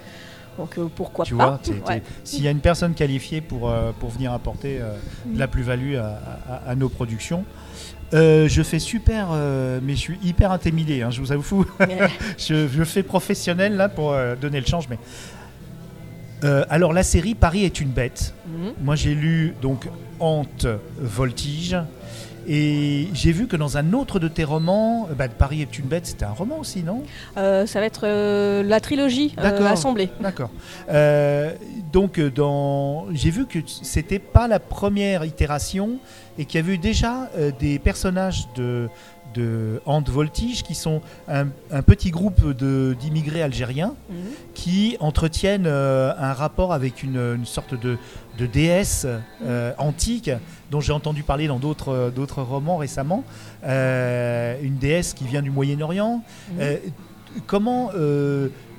Donc 0.58 0.76
euh, 0.80 0.88
pourquoi 0.96 1.24
Tu 1.26 1.36
pas 1.36 1.60
Ouais. 1.88 2.02
s'il 2.24 2.44
y 2.44 2.48
a 2.48 2.52
une 2.52 2.60
personne 2.62 2.96
qualifiée 2.96 3.42
pour, 3.42 3.70
euh, 3.70 3.92
pour 4.00 4.10
venir 4.10 4.34
apporter 4.34 4.80
de 4.80 5.32
Mhm. 5.34 5.38
la 5.38 5.48
plus-value 5.48 5.96
à, 5.98 6.20
à- 6.50 6.72
à 6.72 6.76
nos 6.76 6.90
productions. 6.90 7.44
Euh, 8.14 8.48
je 8.48 8.64
fais 8.64 8.80
super, 8.80 9.28
euh, 9.34 9.80
mais 9.84 9.94
je 9.94 10.00
suis 10.00 10.20
hyper 10.24 10.52
intimidé, 10.54 11.02
hein, 11.04 11.12
je 11.12 11.20
vous 11.20 11.32
avoue. 11.34 11.66
je, 12.40 12.68
je 12.68 12.84
fais 12.86 13.04
professionnel 13.04 13.76
là 13.76 13.90
pour 13.90 14.14
euh, 14.14 14.36
donner 14.36 14.60
le 14.62 14.66
change. 14.66 14.86
Mais 14.90 14.98
Euh, 16.44 16.66
alors 16.70 16.94
la 16.94 17.04
série 17.04 17.36
Paris 17.36 17.64
est 17.64 17.80
une 17.80 17.90
bête. 17.90 18.34
Mhm. 18.48 18.74
Moi 18.82 18.96
j'ai 18.96 19.16
lu 19.16 19.56
donc 19.62 19.88
Hante 20.20 20.68
Voltige 21.00 21.78
et 22.50 23.10
j'ai 23.14 23.34
vu 23.34 23.48
que 23.48 23.58
dans 23.58 23.78
un 23.78 23.92
autre 23.92 24.20
de 24.20 24.30
tes 24.30 24.46
romans, 24.46 25.08
euh, 25.12 25.14
bah, 25.14 25.28
Paris 25.28 25.62
est 25.62 25.78
une 25.78 25.86
bête, 25.86 26.06
c'était 26.06 26.24
un 26.24 26.32
roman 26.32 26.60
aussi, 26.60 26.82
non? 26.82 27.04
Euh, 27.36 27.66
ça 27.66 27.82
va 27.82 27.86
être 27.86 28.08
euh, 28.08 28.64
la 28.64 28.80
trilogie 28.80 29.34
D'accord. 29.36 29.68
assemblée. 29.68 30.10
D'accord. 30.22 30.50
Donc, 31.92 32.20
dans... 32.20 33.08
j'ai 33.12 33.32
vu 33.32 33.46
que 33.46 33.60
c'était 33.66 34.20
pas 34.20 34.48
la 34.48 34.60
première 34.60 35.26
itération 35.26 36.00
et 36.38 36.46
qu'il 36.46 36.62
y 36.62 36.64
avait 36.64 36.76
eu 36.76 36.78
déjà 36.78 37.30
des 37.60 37.80
personnages 37.80 38.48
de, 38.56 38.90
de 39.38 39.82
Hante 39.86 40.10
Voltige 40.10 40.64
qui 40.64 40.76
sont 40.76 41.02
un, 41.28 41.48
un 41.72 41.82
petit 41.82 42.12
groupe 42.12 42.42
d'immigrés 43.00 43.42
algériens 43.44 43.94
Mhm. 44.10 44.16
qui 44.54 44.98
entretiennent 45.00 45.68
euh, 45.68 46.12
un 46.18 46.34
rapport 46.34 46.74
avec 46.74 47.04
une, 47.04 47.18
une 47.38 47.46
sorte 47.46 47.74
de, 47.80 47.98
de 48.38 48.46
déesse 48.46 49.06
euh, 49.44 49.74
antique 49.78 50.32
dont 50.72 50.82
j'ai 50.82 50.94
entendu 50.94 51.24
parler 51.24 51.48
dans 51.48 51.60
d'autres 51.60 51.90
euh, 51.90 52.44
romans 52.44 52.78
récemment. 52.78 53.24
Euh, 53.66 54.58
une 54.62 54.78
déesse 54.78 55.14
qui 55.14 55.26
vient 55.26 55.42
du 55.42 55.52
Moyen-Orient. 55.52 56.24
Mhm. 56.54 56.78
Comment. 57.46 57.92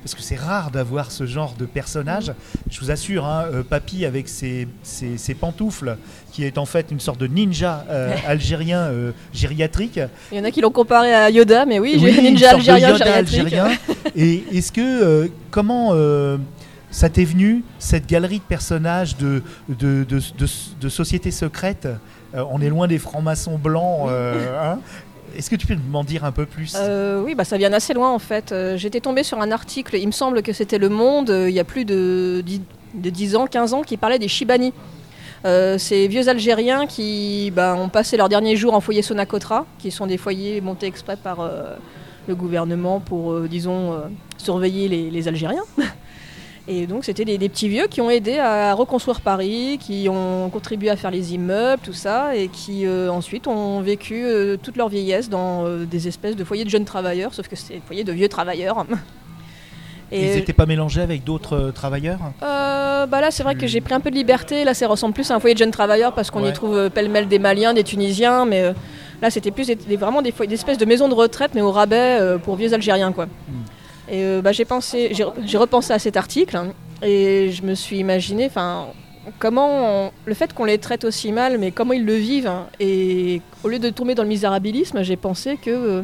Parce 0.02 0.14
que 0.14 0.22
c'est 0.22 0.36
rare 0.36 0.70
d'avoir 0.70 1.10
ce 1.10 1.26
genre 1.26 1.54
de 1.58 1.66
personnage. 1.66 2.32
Je 2.70 2.80
vous 2.80 2.90
assure, 2.90 3.26
hein, 3.26 3.46
euh, 3.52 3.62
Papy 3.62 4.04
avec 4.04 4.28
ses, 4.28 4.68
ses- 4.82 5.18
ses 5.18 5.34
pantoufles, 5.34 5.96
qui 6.32 6.44
est 6.44 6.58
en 6.58 6.66
fait 6.66 6.86
une 6.90 7.00
sorte 7.00 7.20
de 7.20 7.26
ninja 7.26 7.84
euh, 7.90 8.14
algérien 8.26 8.80
euh, 8.80 9.12
gériatrique. 9.32 10.00
Il 10.32 10.38
y 10.38 10.40
en 10.40 10.44
a 10.44 10.50
qui 10.50 10.60
l'ont 10.60 10.70
comparé 10.70 11.12
à 11.14 11.30
Yoda, 11.30 11.66
mais 11.66 11.78
oui, 11.78 11.96
j'ai 11.98 12.06
Oui, 12.10 12.22
ninja 12.22 12.50
algérien 12.50 12.90
Yoda 12.90 13.04
gériatrique. 13.04 13.40
algérien. 13.54 13.78
Et 14.16 14.44
est-ce 14.52 14.72
que 14.72 15.30
comment 15.50 15.92
ça 16.90 17.10
t'est 17.10 17.24
venu 17.24 17.64
cette 17.78 18.06
galerie 18.06 18.38
de 18.38 18.44
personnages 18.44 19.16
de 19.16 19.42
de, 19.68 20.04
de, 20.04 20.18
de- 20.38 20.46
de 20.80 20.88
sociétés 20.88 21.30
secrètes? 21.30 21.86
Euh, 22.34 22.44
On 22.50 22.60
est 22.60 22.68
loin 22.68 22.86
des 22.86 22.98
francs-maçons 22.98 23.56
blancs. 23.58 24.08
euh, 24.10 24.72
hein? 24.74 24.78
Est-ce 25.38 25.48
que 25.48 25.56
tu 25.56 25.68
peux 25.68 25.76
m'en 25.88 26.02
dire 26.02 26.24
un 26.24 26.32
peu 26.32 26.46
plus? 26.46 26.74
Euh, 26.76 27.22
oui, 27.22 27.36
bah, 27.36 27.44
ça 27.44 27.56
vient 27.56 27.72
assez 27.72 27.94
loin 27.94 28.10
en 28.10 28.18
fait. 28.18 28.50
Euh, 28.50 28.76
J'étais 28.76 29.00
tombée 29.00 29.22
sur 29.22 29.40
un 29.40 29.52
article, 29.52 29.96
il 29.96 30.06
me 30.06 30.12
semble 30.12 30.42
que 30.42 30.52
c'était 30.52 30.78
Le 30.78 30.88
Monde, 30.88 31.30
euh, 31.30 31.48
il 31.48 31.54
y 31.54 31.60
a 31.60 31.64
plus 31.64 31.84
de, 31.84 32.42
dix- 32.44 32.60
de 32.94 33.08
10 33.08 33.36
ans, 33.36 33.46
15 33.46 33.72
ans, 33.72 33.82
qui 33.82 33.96
parlait 33.96 34.18
des 34.18 34.28
Shibani. 34.28 34.72
Ces 35.44 36.08
vieux 36.08 36.28
Algériens 36.28 36.86
qui 36.86 37.52
bah, 37.54 37.76
ont 37.78 37.88
passé 37.88 38.16
leurs 38.16 38.28
derniers 38.28 38.56
jours 38.56 38.74
en 38.74 38.80
foyer 38.80 39.02
Sonacotra, 39.02 39.66
qui 39.78 39.92
sont 39.92 40.06
des 40.06 40.18
foyers 40.18 40.60
montés 40.60 40.86
exprès 40.86 41.16
par, 41.16 41.48
le 42.26 42.34
gouvernement 42.34 43.00
pour, 43.00 43.40
disons, 43.42 43.96
surveiller 44.36 44.88
les 44.88 45.28
Algériens. 45.28 45.62
Et 46.70 46.86
donc 46.86 47.04
c'était 47.06 47.24
des, 47.24 47.38
des 47.38 47.48
petits 47.48 47.68
vieux 47.68 47.86
qui 47.88 48.02
ont 48.02 48.10
aidé 48.10 48.38
à 48.38 48.74
reconstruire 48.74 49.22
Paris, 49.22 49.78
qui 49.80 50.06
ont 50.10 50.50
contribué 50.50 50.90
à 50.90 50.96
faire 50.96 51.10
les 51.10 51.32
immeubles, 51.32 51.80
tout 51.82 51.94
ça, 51.94 52.36
et 52.36 52.48
qui 52.48 52.86
euh, 52.86 53.10
ensuite 53.10 53.46
ont 53.46 53.80
vécu 53.80 54.22
euh, 54.26 54.58
toute 54.62 54.76
leur 54.76 54.90
vieillesse 54.90 55.30
dans 55.30 55.64
euh, 55.64 55.86
des 55.86 56.08
espèces 56.08 56.36
de 56.36 56.44
foyers 56.44 56.64
de 56.64 56.70
jeunes 56.70 56.84
travailleurs, 56.84 57.32
sauf 57.32 57.48
que 57.48 57.56
c'est 57.56 57.74
des 57.74 57.82
foyers 57.86 58.04
de 58.04 58.12
vieux 58.12 58.28
travailleurs. 58.28 58.84
Ils 60.12 60.24
n'étaient 60.36 60.54
pas 60.54 60.64
mélangés 60.66 61.02
avec 61.02 61.22
d'autres 61.24 61.54
euh, 61.56 61.70
travailleurs? 61.70 62.18
Euh, 62.42 63.04
bah 63.06 63.20
là, 63.20 63.30
c'est 63.30 63.42
vrai 63.42 63.54
que 63.56 63.66
j'ai 63.66 63.82
pris 63.82 63.92
un 63.92 64.00
peu 64.00 64.10
de 64.10 64.14
liberté. 64.16 64.64
Là, 64.64 64.72
ça 64.72 64.88
ressemble 64.88 65.12
plus 65.12 65.30
à 65.30 65.34
un 65.34 65.40
foyer 65.40 65.52
de 65.54 65.58
jeunes 65.58 65.70
travailleurs 65.70 66.14
parce 66.14 66.30
qu'on 66.30 66.42
Ouais. 66.42 66.48
y 66.50 66.52
trouve 66.54 66.76
euh, 66.76 66.88
pêle-mêle 66.90 67.28
des 67.28 67.38
Maliens, 67.38 67.74
des 67.74 67.84
Tunisiens, 67.84 68.46
mais 68.46 68.72
là, 69.20 69.30
c'était 69.30 69.50
plus 69.50 69.66
des- 69.66 69.96
vraiment 69.96 70.22
des, 70.22 70.32
espèces 70.50 70.78
de 70.78 70.84
maisons 70.86 71.08
de 71.08 71.14
retraite, 71.14 71.50
mais 71.54 71.60
au 71.60 71.72
rabais 71.72 72.18
pour 72.42 72.56
vieux 72.56 72.72
Algériens, 72.72 73.12
quoi. 73.12 73.26
Euh, 74.10 74.40
bah, 74.42 74.52
j'ai 74.52 74.64
pensé, 74.64 75.12
j'ai 75.12 75.58
repensé 75.58 75.92
à 75.92 75.98
cet 75.98 76.16
article 76.16 76.56
hein, 76.56 76.68
et 77.02 77.50
je 77.52 77.62
me 77.62 77.74
suis 77.74 77.98
imaginé, 77.98 78.46
enfin, 78.46 78.86
comment 79.38 80.12
le 80.24 80.34
fait 80.34 80.52
qu'on 80.54 80.64
les 80.64 80.78
traite 80.78 81.04
aussi 81.04 81.32
mal, 81.32 81.58
mais 81.58 81.70
comment 81.72 81.92
ils 81.92 82.04
le 82.04 82.14
vivent. 82.14 82.46
hein, 82.46 82.66
et 82.80 83.42
au 83.64 83.68
lieu 83.68 83.78
de 83.78 83.90
tomber 83.90 84.14
dans 84.14 84.22
le 84.22 84.28
misérabilisme, 84.28 85.02
j'ai 85.02 85.16
pensé 85.16 85.58
que 85.60 85.70
euh, 85.70 86.02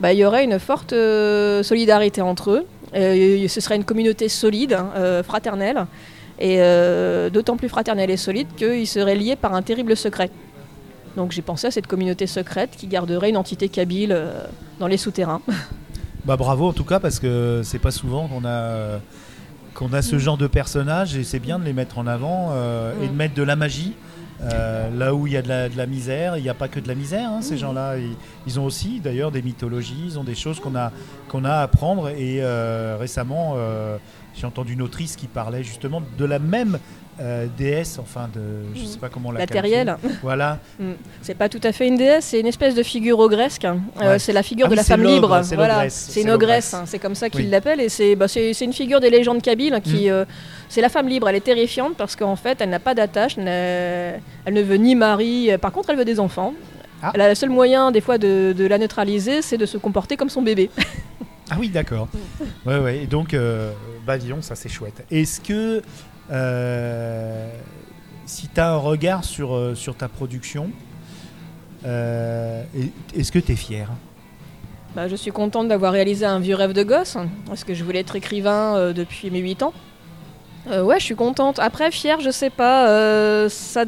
bah, 0.00 0.12
y 0.12 0.24
aurait 0.24 0.44
une 0.44 0.58
forte 0.58 0.92
euh, 0.92 1.62
solidarité 1.62 2.22
entre 2.22 2.50
eux. 2.50 2.66
Ce 2.94 3.60
serait 3.60 3.76
une 3.76 3.84
communauté 3.84 4.28
solide, 4.30 4.72
hein, 4.72 5.22
fraternelle, 5.22 5.84
et 6.38 6.58
d'autant 7.30 7.58
plus 7.58 7.68
fraternelle 7.68 8.10
et 8.10 8.16
solide 8.16 8.46
qu'ils 8.56 8.86
seraient 8.86 9.16
liés 9.16 9.36
par 9.36 9.52
un 9.54 9.60
terrible 9.60 9.94
secret. 9.96 10.30
Donc 11.14 11.32
j'ai 11.32 11.42
pensé 11.42 11.66
à 11.66 11.70
cette 11.70 11.88
communauté 11.88 12.26
secrète 12.26 12.70
qui 12.70 12.86
garderait 12.86 13.28
une 13.28 13.36
entité 13.36 13.68
kabyle 13.68 14.16
dans 14.78 14.86
les 14.86 14.96
souterrains. 14.96 15.42
Bah 16.26 16.36
bravo 16.36 16.68
en 16.68 16.72
tout 16.72 16.84
cas 16.84 16.98
parce 17.00 17.20
que 17.20 17.60
c'est 17.64 17.78
pas 17.78 17.90
souvent 17.92 18.26
qu'on 18.26 18.44
a 18.44 18.98
qu'on 19.74 19.92
a 19.92 20.02
ce 20.02 20.18
genre 20.18 20.38
de 20.38 20.46
personnages 20.46 21.16
et 21.16 21.22
c'est 21.22 21.38
bien 21.38 21.58
de 21.58 21.64
les 21.64 21.72
mettre 21.74 21.98
en 21.98 22.06
avant 22.06 22.48
euh, 22.52 22.92
et 23.02 23.06
de 23.08 23.12
Mm. 23.12 23.16
mettre 23.16 23.34
de 23.34 23.42
la 23.42 23.56
magie 23.56 23.92
euh, 24.42 24.90
là 24.96 25.14
où 25.14 25.26
il 25.26 25.34
y 25.34 25.36
a 25.36 25.42
de 25.42 25.48
la, 25.48 25.68
de 25.68 25.76
la 25.76 25.86
misère. 25.86 26.36
Il 26.36 26.42
n'y 26.42 26.48
a 26.48 26.54
pas 26.54 26.68
que 26.68 26.80
de 26.80 26.88
la 26.88 26.94
misère. 26.94 27.28
hein, 27.30 27.38
Mm. 27.40 27.42
Ces 27.42 27.58
gens-là, 27.58 27.96
ils, 27.98 28.16
ils 28.46 28.58
ont 28.58 28.64
aussi 28.64 29.00
d'ailleurs 29.00 29.30
des 29.30 29.42
mythologies, 29.42 30.02
ils 30.06 30.18
ont 30.18 30.24
des 30.24 30.34
choses 30.34 30.58
qu'on 30.60 30.74
a 30.74 30.90
qu'on 31.28 31.44
a 31.44 31.50
à 31.52 31.62
apprendre 31.62 32.08
et 32.08 32.38
euh, 32.42 32.96
récemment 32.98 33.54
j'ai 34.36 34.46
entendu 34.46 34.74
une 34.74 34.82
autrice 34.82 35.16
qui 35.16 35.26
parlait 35.26 35.62
justement 35.62 36.02
de 36.18 36.24
la 36.24 36.38
même 36.38 36.78
euh, 37.18 37.46
déesse, 37.56 37.98
enfin 37.98 38.28
de 38.34 38.40
je 38.78 38.84
sais 38.84 38.98
pas 38.98 39.08
comment 39.08 39.30
on 39.30 39.32
la 39.32 39.38
La 39.40 39.46
qualifie. 39.46 39.70
terrielle, 39.70 39.96
Voilà. 40.22 40.58
c'est 41.22 41.34
pas 41.34 41.48
tout 41.48 41.60
à 41.62 41.72
fait 41.72 41.88
une 41.88 41.96
déesse, 41.96 42.26
c'est 42.26 42.40
une 42.40 42.46
espèce 42.46 42.74
de 42.74 42.82
figure 42.82 43.18
ogresque. 43.18 43.64
hein. 43.64 43.78
Euh, 44.02 44.18
c'est 44.18 44.34
la 44.34 44.42
figure 44.42 44.66
Ah 44.66 44.68
de 44.68 44.74
oui, 44.74 44.76
la 44.76 44.84
femme 44.84 45.02
libre. 45.02 45.40
c'est 45.42 45.54
Voilà, 45.56 45.86
une 46.14 46.30
ogresse, 46.30 46.74
hein, 46.74 46.82
c'est 46.84 46.98
comme 46.98 47.14
ça 47.14 47.30
qu'ils 47.30 47.46
Oui. 47.46 47.50
l'appellent. 47.50 47.80
Et 47.80 47.88
c'est 47.88 48.14
bah, 48.16 48.26
une 48.60 48.72
figure 48.74 49.00
des 49.00 49.08
légendes 49.08 49.40
kabyles 49.40 49.72
hein, 49.72 49.78
Mm. 49.78 49.82
qui. 49.82 50.10
euh, 50.10 50.26
c'est 50.68 50.82
la 50.82 50.90
femme 50.90 51.08
libre, 51.08 51.26
elle 51.30 51.36
est 51.36 51.40
terrifiante 51.40 51.94
parce 51.96 52.16
qu'en 52.16 52.36
fait, 52.36 52.60
elle 52.60 52.68
n'a 52.68 52.80
pas 52.80 52.94
d'attache, 52.94 53.38
elle 53.38 54.20
ne 54.52 54.62
veut 54.62 54.76
ni 54.76 54.94
mari, 54.94 55.50
euh, 55.50 55.56
par 55.56 55.72
contre, 55.72 55.88
elle 55.90 55.96
veut 55.96 56.04
des 56.04 56.20
enfants. 56.20 56.52
Ah. 57.02 57.12
Elle 57.14 57.20
a 57.22 57.28
le 57.30 57.34
seul 57.34 57.48
moyen, 57.50 57.92
des 57.92 58.00
fois, 58.02 58.18
de, 58.18 58.52
de 58.56 58.66
la 58.66 58.76
neutraliser, 58.76 59.40
c'est 59.40 59.56
de 59.58 59.64
se 59.66 59.78
comporter 59.78 60.16
comme 60.18 60.28
son 60.28 60.42
bébé. 60.42 60.70
Ah 61.50 61.56
oui, 61.58 61.68
d'accord. 61.68 62.08
Ouais, 62.66 62.78
ouais. 62.78 62.98
Et 63.04 63.06
donc, 63.06 63.34
euh, 63.34 63.72
bah 64.06 64.18
disons, 64.18 64.42
ça 64.42 64.54
c'est 64.56 64.68
chouette. 64.68 65.04
Est-ce 65.10 65.40
que, 65.40 65.82
euh, 66.30 67.48
si 68.26 68.48
tu 68.48 68.60
as 68.60 68.72
un 68.72 68.76
regard 68.76 69.22
sur, 69.24 69.54
euh, 69.54 69.74
sur 69.74 69.94
ta 69.94 70.08
production, 70.08 70.70
euh, 71.84 72.62
est- 72.76 73.18
est-ce 73.20 73.30
que 73.30 73.38
tu 73.38 73.52
es 73.52 73.56
fier 73.56 73.88
Bah, 74.96 75.08
je 75.08 75.14
suis 75.16 75.30
contente 75.30 75.68
d'avoir 75.68 75.92
réalisé 75.92 76.24
un 76.26 76.40
vieux 76.40 76.56
rêve 76.56 76.72
de 76.72 76.82
gosse, 76.82 77.16
parce 77.46 77.62
que 77.64 77.74
je 77.74 77.84
voulais 77.84 78.00
être 78.00 78.16
écrivain 78.16 78.92
depuis 78.92 79.30
mes 79.30 79.40
8 79.40 79.62
ans. 79.62 79.72
Ouais, 80.68 80.98
je 80.98 81.04
suis 81.04 81.14
contente. 81.14 81.60
Après, 81.60 81.92
fière, 81.92 82.20
je 82.20 82.30
sais 82.30 82.50
pas. 82.50 83.48
ça, 83.48 83.84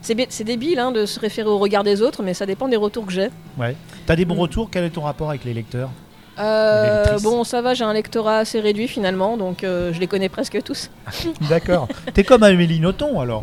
c'est, 0.00 0.14
bi- 0.14 0.26
c'est 0.30 0.44
débile 0.44 0.78
hein, 0.78 0.92
de 0.92 1.04
se 1.04 1.20
référer 1.20 1.48
au 1.48 1.58
regard 1.58 1.84
des 1.84 2.00
autres, 2.00 2.22
mais 2.22 2.32
ça 2.32 2.46
dépend 2.46 2.68
des 2.68 2.76
retours 2.76 3.04
que 3.04 3.12
j'ai. 3.12 3.28
Ouais. 3.58 3.76
Tu 4.06 4.12
as 4.12 4.16
des 4.16 4.24
bons 4.24 4.36
Mm. 4.36 4.40
retours? 4.40 4.70
Quel 4.70 4.84
est 4.84 4.90
ton 4.90 5.02
rapport 5.02 5.28
avec 5.28 5.44
les 5.44 5.52
lecteurs? 5.52 5.90
Euh, 6.38 7.18
bon, 7.20 7.44
ça 7.44 7.62
va, 7.62 7.74
j'ai 7.74 7.84
un 7.84 7.92
lectorat 7.92 8.38
assez 8.38 8.60
réduit 8.60 8.88
finalement, 8.88 9.36
donc 9.36 9.64
euh, 9.64 9.92
je 9.92 10.00
les 10.00 10.06
connais 10.06 10.28
presque 10.28 10.62
tous. 10.62 10.90
D'accord. 11.48 11.88
tu 12.14 12.20
es 12.20 12.24
comme 12.24 12.42
Amélie 12.42 12.80
Nothomb 12.80 13.20
alors 13.20 13.42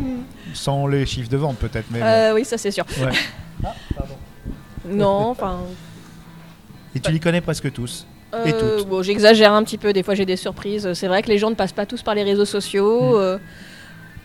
Sans 0.54 0.86
les 0.88 1.06
chiffres 1.06 1.30
de 1.30 1.38
vente 1.38 1.58
peut-être. 1.58 1.88
Mais 1.90 2.02
Euh, 2.04 2.34
oui, 2.36 2.46
ça 2.46 2.58
c'est 2.58 2.72
sûr. 2.72 2.86
Ouais. 3.02 3.70
Non, 4.86 5.30
enfin. 5.30 5.60
Et 6.94 7.00
tu 7.00 7.10
les 7.10 7.20
connais 7.20 7.40
presque 7.40 7.72
tous 7.72 8.06
euh, 8.34 8.44
Et 8.44 8.52
toutes. 8.52 8.86
bon, 8.90 9.02
j'exagère 9.02 9.54
un 9.54 9.64
petit 9.64 9.78
peu, 9.78 9.94
des 9.94 10.04
fois 10.04 10.14
j'ai 10.14 10.26
des 10.26 10.36
surprises. 10.36 10.92
C'est 10.94 11.08
vrai 11.08 11.22
que 11.24 11.30
les 11.30 11.38
gens 11.38 11.50
ne 11.50 11.56
passent 11.56 11.72
pas 11.72 11.86
tous 11.86 12.02
par 12.02 12.16
les 12.16 12.24
réseaux 12.24 12.46
sociaux. 12.46 13.18
Mm. 13.18 13.40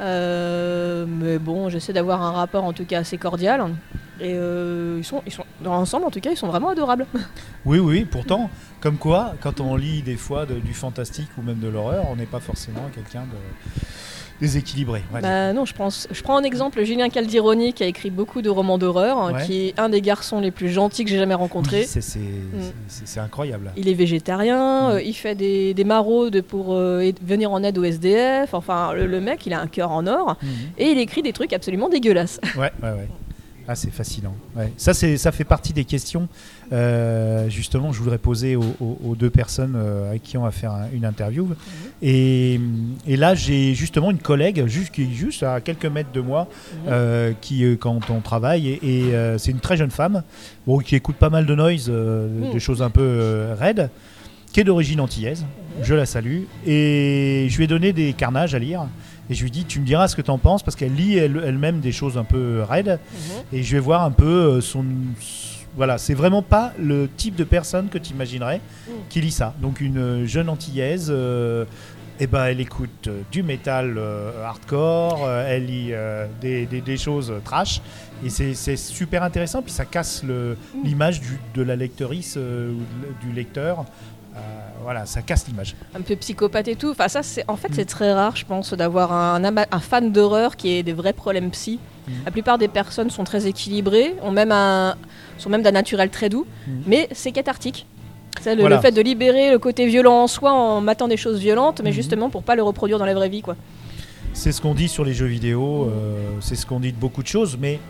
Euh, 0.00 1.06
mais 1.08 1.38
bon, 1.38 1.68
j'essaie 1.68 1.92
d'avoir 1.92 2.22
un 2.22 2.32
rapport 2.32 2.64
en 2.64 2.72
tout 2.72 2.84
cas 2.84 3.00
assez 3.00 3.18
cordial. 3.18 3.64
Et 4.20 4.34
euh, 4.34 4.96
ils, 4.98 5.04
sont, 5.04 5.22
ils 5.26 5.32
sont, 5.32 5.44
dans 5.60 5.72
l'ensemble 5.74 6.06
en 6.06 6.10
tout 6.10 6.20
cas, 6.20 6.30
ils 6.30 6.36
sont 6.36 6.48
vraiment 6.48 6.70
adorables. 6.70 7.06
Oui, 7.64 7.80
oui, 7.80 8.06
pourtant, 8.06 8.48
comme 8.80 8.96
quoi, 8.96 9.34
quand 9.42 9.60
on 9.60 9.76
lit 9.76 10.00
des 10.00 10.16
fois 10.16 10.46
du 10.46 10.72
fantastique 10.72 11.28
ou 11.36 11.42
même 11.42 11.58
de 11.58 11.68
l'horreur, 11.68 12.06
on 12.08 12.16
n'est 12.16 12.24
pas 12.24 12.40
forcément 12.40 12.88
quelqu'un 12.94 13.22
de 13.22 13.82
déséquilibré. 14.40 15.02
Bah 15.12 15.52
non, 15.52 15.64
je, 15.64 15.74
pense, 15.74 16.06
je 16.10 16.22
prends 16.22 16.36
en 16.36 16.42
exemple 16.42 16.82
Julien 16.84 17.08
Caldironi 17.08 17.72
qui 17.72 17.82
a 17.82 17.86
écrit 17.86 18.10
beaucoup 18.10 18.42
de 18.42 18.48
romans 18.50 18.78
d'horreur, 18.78 19.18
hein, 19.18 19.32
Ouais. 19.34 19.44
qui 19.46 19.66
est 19.68 19.78
un 19.78 19.88
des 19.88 20.00
garçons 20.00 20.40
les 20.40 20.50
plus 20.50 20.68
gentils 20.68 21.04
que 21.04 21.10
j'ai 21.10 21.18
jamais 21.18 21.34
rencontrés. 21.34 21.80
Oui, 21.80 21.86
c'est- 21.86 22.00
c'est 22.88 23.20
incroyable. 23.20 23.72
Il 23.76 23.88
est 23.88 23.94
végétarien, 23.94 24.88
Mm. 24.88 24.92
euh, 24.92 25.02
il 25.02 25.14
fait 25.14 25.34
des, 25.34 25.74
des 25.74 25.84
maraudes 25.84 26.42
pour 26.42 26.74
euh, 26.74 27.10
venir 27.22 27.50
en 27.52 27.62
aide 27.62 27.78
au 27.78 27.84
SDF. 27.84 28.54
Enfin, 28.54 28.92
le, 28.94 29.06
le 29.06 29.20
mec, 29.20 29.44
il 29.46 29.52
a 29.52 29.60
un 29.60 29.66
cœur 29.66 29.90
en 29.90 30.06
or 30.06 30.36
Mhm. 30.42 30.48
et 30.78 30.90
il 30.90 30.98
écrit 30.98 31.22
des 31.22 31.32
trucs 31.32 31.52
absolument 31.52 31.88
dégueulasses. 31.88 32.40
Ouais, 32.56 32.70
ouais, 32.82 32.90
ouais. 32.90 33.08
Ah, 33.70 33.74
c'est 33.74 33.90
fascinant. 33.92 34.34
Ouais. 34.56 34.72
Ça, 34.78 34.94
ça 34.94 35.30
fait 35.30 35.44
partie 35.44 35.74
des 35.74 35.84
questions, 35.84 36.26
euh, 36.72 37.50
justement, 37.50 37.92
je 37.92 37.98
voudrais 38.00 38.16
poser 38.16 38.56
aux, 38.56 38.62
aux- 38.80 38.98
aux 39.04 39.14
deux 39.14 39.28
personnes 39.28 39.74
euh, 39.76 40.08
avec 40.08 40.22
qui 40.22 40.38
on 40.38 40.42
va 40.44 40.50
faire 40.50 40.72
un- 40.72 40.86
une 40.92 41.04
interview. 41.04 41.48
Et, 42.00 42.58
et 43.06 43.16
là, 43.16 43.34
j'ai 43.34 43.74
justement 43.74 44.10
une 44.10 44.18
collègue, 44.20 44.66
juste, 44.66 44.90
qui 44.94 45.14
juste 45.14 45.42
à 45.42 45.60
quelques 45.60 45.84
mètres 45.84 46.12
de 46.12 46.20
moi, 46.22 46.48
euh, 46.88 47.32
qui, 47.42 47.62
euh, 47.64 47.76
quand 47.76 48.08
on 48.10 48.20
travaille, 48.20 48.68
et, 48.68 48.78
et, 48.82 49.14
euh, 49.14 49.36
c'est 49.36 49.50
une 49.50 49.60
très 49.60 49.76
jeune 49.76 49.90
femme, 49.90 50.22
bon, 50.66 50.78
qui 50.78 50.96
écoute 50.96 51.16
pas 51.16 51.28
mal 51.30 51.44
de 51.44 51.54
noise, 51.54 51.90
Mm. 51.90 52.52
des 52.52 52.60
choses 52.60 52.80
un 52.80 52.90
peu 52.90 53.48
raides, 53.58 53.90
qui 54.52 54.60
est 54.60 54.64
d'origine 54.64 55.00
antillaise. 55.00 55.44
Je 55.82 55.94
la 55.94 56.06
salue. 56.06 56.44
Et 56.66 57.46
je 57.50 57.56
lui 57.58 57.64
ai 57.64 57.66
donné 57.66 57.92
des 57.92 58.12
carnages 58.14 58.54
à 58.54 58.58
lire. 58.58 58.86
Et 59.30 59.34
je 59.34 59.42
lui 59.42 59.50
dis, 59.50 59.64
tu 59.64 59.80
me 59.80 59.84
diras 59.86 60.08
ce 60.08 60.16
que 60.16 60.22
tu 60.22 60.30
en 60.30 60.38
penses, 60.38 60.62
parce 60.62 60.74
qu'elle 60.76 60.94
lit 60.94 61.16
elle- 61.18 61.42
elle-même 61.44 61.80
des 61.80 61.92
choses 61.92 62.16
un 62.18 62.24
peu 62.24 62.62
raides. 62.62 62.98
Et 63.52 63.62
je 63.62 63.72
vais 63.76 63.80
voir 63.80 64.02
un 64.04 64.10
peu 64.10 64.24
euh, 64.56 64.60
son. 64.60 64.84
Voilà, 65.76 65.98
c'est 65.98 66.14
vraiment 66.14 66.42
pas 66.42 66.72
le 66.80 67.08
type 67.16 67.36
de 67.36 67.44
personne 67.44 67.88
que 67.88 67.98
tu 67.98 68.12
imaginerais 68.12 68.60
Mm. 68.88 68.90
qui 69.10 69.20
lit 69.20 69.30
ça. 69.30 69.54
Donc 69.60 69.80
une 69.80 69.98
euh, 69.98 70.26
jeune 70.26 70.48
antillaise, 70.48 71.08
euh, 71.10 71.64
eh 72.20 72.26
ben, 72.26 72.46
elle 72.46 72.60
écoute 72.60 73.08
du 73.30 73.42
métal 73.44 73.94
euh, 73.96 74.44
hardcore, 74.44 75.24
euh, 75.24 75.46
elle 75.48 75.66
lit 75.66 75.90
euh, 75.92 76.26
des, 76.40 76.66
des- 76.66 76.80
des 76.80 76.96
choses 76.96 77.32
trash, 77.44 77.80
et 78.24 78.30
c'est 78.30 78.76
super 78.76 79.22
intéressant. 79.22 79.62
Puis 79.62 79.70
ça 79.72 79.84
casse 79.84 80.22
Mm. 80.24 80.54
l'image 80.84 81.20
de 81.54 81.62
la 81.62 81.76
lectrice 81.76 82.36
ou 82.36 82.80
du 83.24 83.32
lecteur. 83.32 83.84
Euh, 84.38 84.82
voilà, 84.82 85.04
ça 85.06 85.20
casse 85.22 85.46
l'image. 85.48 85.74
Un 85.94 86.00
peu 86.00 86.16
psychopathe 86.16 86.68
et 86.68 86.76
tout. 86.76 86.90
Enfin, 86.90 87.08
ça, 87.08 87.22
c'est 87.22 87.44
en 87.48 87.56
fait, 87.56 87.68
Mm. 87.68 87.74
c'est 87.74 87.84
très 87.84 88.12
rare, 88.12 88.36
je 88.36 88.44
pense, 88.46 88.72
d'avoir 88.74 89.12
un, 89.12 89.80
fan 89.80 90.12
d'horreur 90.12 90.56
qui 90.56 90.70
ait 90.76 90.82
des 90.82 90.92
vrais 90.94 91.12
problèmes 91.12 91.50
psy. 91.50 91.78
Mm. 92.06 92.12
La 92.24 92.30
plupart 92.30 92.58
des 92.58 92.68
personnes 92.68 93.10
sont 93.10 93.24
très 93.24 93.46
équilibrées, 93.46 94.14
ont 94.22 94.30
même 94.30 94.52
un, 94.52 94.96
sont 95.36 95.50
même 95.50 95.62
d'un 95.62 95.72
naturel 95.72 96.08
très 96.10 96.28
doux, 96.28 96.46
Mm. 96.66 96.70
mais 96.86 97.08
c'est 97.12 97.32
cathartique. 97.32 97.86
C'est 98.40 98.54
le, 98.54 98.60
Voilà. 98.60 98.76
le 98.76 98.82
fait 98.82 98.92
de 98.92 99.00
libérer 99.00 99.50
le 99.50 99.58
côté 99.58 99.86
violent 99.86 100.22
en 100.22 100.26
soi 100.28 100.52
en 100.52 100.80
matant 100.80 101.08
des 101.08 101.16
choses 101.16 101.38
violentes, 101.40 101.80
mais 101.82 101.90
justement 101.92 102.30
pour 102.30 102.44
pas 102.44 102.54
le 102.54 102.62
reproduire 102.62 102.98
dans 102.98 103.04
la 103.06 103.14
vraie 103.14 103.28
vie, 103.28 103.42
quoi. 103.42 103.56
C'est 104.32 104.52
ce 104.52 104.60
qu'on 104.60 104.74
dit 104.74 104.88
sur 104.88 105.04
les 105.04 105.12
jeux 105.12 105.26
vidéo, 105.26 105.86
euh, 105.90 106.30
c'est 106.40 106.54
ce 106.54 106.64
qu'on 106.64 106.78
dit 106.78 106.92
de 106.92 106.96
beaucoup 106.98 107.22
de 107.22 107.26
choses, 107.28 107.58
mais 107.60 107.80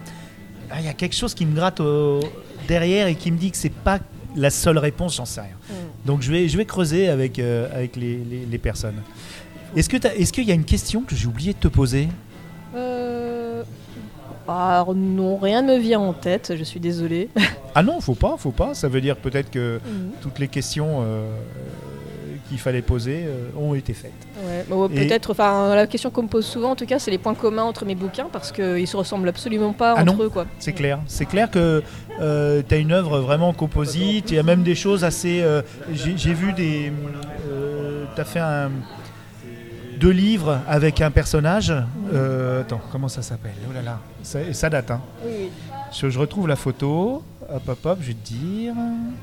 ah, 0.71 0.77
il 0.81 0.87
y 0.87 0.89
a 0.89 0.95
quelque 0.95 1.15
chose 1.15 1.35
qui 1.35 1.45
me 1.45 1.55
gratte 1.55 1.83
derrière 2.67 3.07
et 3.09 3.15
qui 3.15 3.31
me 3.31 3.37
dit 3.37 3.51
que 3.51 3.57
c'est 3.59 3.69
pas 3.73 3.99
la 4.37 4.51
seule 4.51 4.79
réponse, 4.79 5.17
j'en 5.17 5.25
sais 5.25 5.41
rien. 5.41 5.57
Donc 6.05 6.23
je 6.23 6.31
vais, 6.31 6.49
je 6.49 6.57
vais 6.57 6.65
creuser 6.65 7.09
avec, 7.09 7.39
euh, 7.39 7.69
avec 7.75 7.97
les, 7.97 8.19
les- 8.19 8.47
les 8.47 8.59
personnes. 8.59 8.97
Est-ce 9.77 10.33
qu'il 10.33 10.45
y 10.45 10.51
a 10.51 10.55
une 10.55 10.65
question 10.65 11.03
que 11.03 11.15
j'ai 11.15 11.27
oublié 11.27 11.53
de 11.53 11.59
te 11.59 11.69
poser? 11.69 12.09
Euh... 12.75 13.63
Alors 14.51 14.95
non, 14.95 15.37
rien 15.37 15.61
ne 15.61 15.75
me 15.75 15.79
vient 15.79 16.01
en 16.01 16.15
tête, 16.15 16.55
je 16.57 16.65
suis 16.65 16.81
désolée. 16.81 17.29
Ah 17.75 17.83
non, 17.83 18.01
faut 18.01 18.15
pas, 18.15 18.37
faut 18.39 18.51
pas. 18.51 18.73
Ça 18.73 18.89
veut 18.89 19.03
dire 19.03 19.17
peut-être 19.17 19.51
que 19.51 19.79
toutes 20.23 20.39
les 20.39 20.49
questions 20.49 21.03
euh, 21.03 21.31
qu'il 22.49 22.59
fallait 22.59 22.83
poser 22.83 23.25
euh, 23.27 23.49
ont 23.59 23.75
été 23.75 23.93
faites. 23.93 24.13
Ouais, 24.45 24.65
bon, 24.69 24.89
Et- 24.89 25.07
peut-être, 25.07 25.31
enfin, 25.33 25.75
la 25.75 25.87
question 25.87 26.11
qu'on 26.11 26.23
me 26.23 26.29
pose 26.29 26.47
souvent, 26.47 26.71
en 26.71 26.77
tout 26.77 26.87
cas, 26.87 26.99
c'est 26.99 27.11
les 27.11 27.19
points 27.19 27.35
communs 27.35 27.65
entre 27.65 27.85
mes 27.85 27.95
bouquins 27.95 28.27
parce 28.33 28.53
qu'ils 28.53 28.87
se 28.89 28.97
ressemblent 28.97 29.29
absolument 29.29 29.73
pas 29.73 29.95
Ah 29.97 30.03
entre 30.03 30.15
non 30.17 30.25
eux, 30.25 30.29
quoi. 30.31 30.47
C'est 30.59 30.73
clair. 30.73 31.01
C'est 31.07 31.27
clair 31.27 31.51
que 31.51 31.83
tu 32.19 32.75
as 32.75 32.79
une 32.79 32.93
œuvre 32.93 33.21
vraiment 33.21 33.53
composite. 33.53 34.31
Il 34.31 34.35
y 34.37 34.39
a 34.39 34.43
même 34.43 34.63
des 34.63 34.75
choses 34.75 35.05
assez. 35.05 35.41
euh, 35.43 35.63
J'ai 35.93 36.35
vu 36.35 36.53
des. 36.53 36.93
tu 38.15 38.21
as 38.21 38.25
fait 38.25 38.41
un. 38.41 38.71
Deux 39.99 40.11
livres 40.11 40.61
avec 40.69 41.01
un 41.01 41.11
personnage. 41.11 41.75
Euh, 42.15 42.61
attends, 42.61 42.81
comment 42.93 43.09
ça 43.09 43.21
s'appelle? 43.21 43.55
Oh 43.69 43.73
là 43.75 43.83
là, 43.83 43.99
ça, 44.23 44.39
ça 44.53 44.71
date. 44.71 44.93
Hein. 44.93 45.01
Oui, 45.27 45.33
oui. 45.41 45.51
Je, 45.93 46.09
je 46.09 46.19
retrouve 46.21 46.47
la 46.47 46.55
photo. 46.55 47.25
Hop, 47.51 47.63
hop, 47.67 47.87
hop, 47.87 47.99
je 48.03 48.09
vais 48.09 48.15
te 48.15 48.29
dire. 48.29 48.75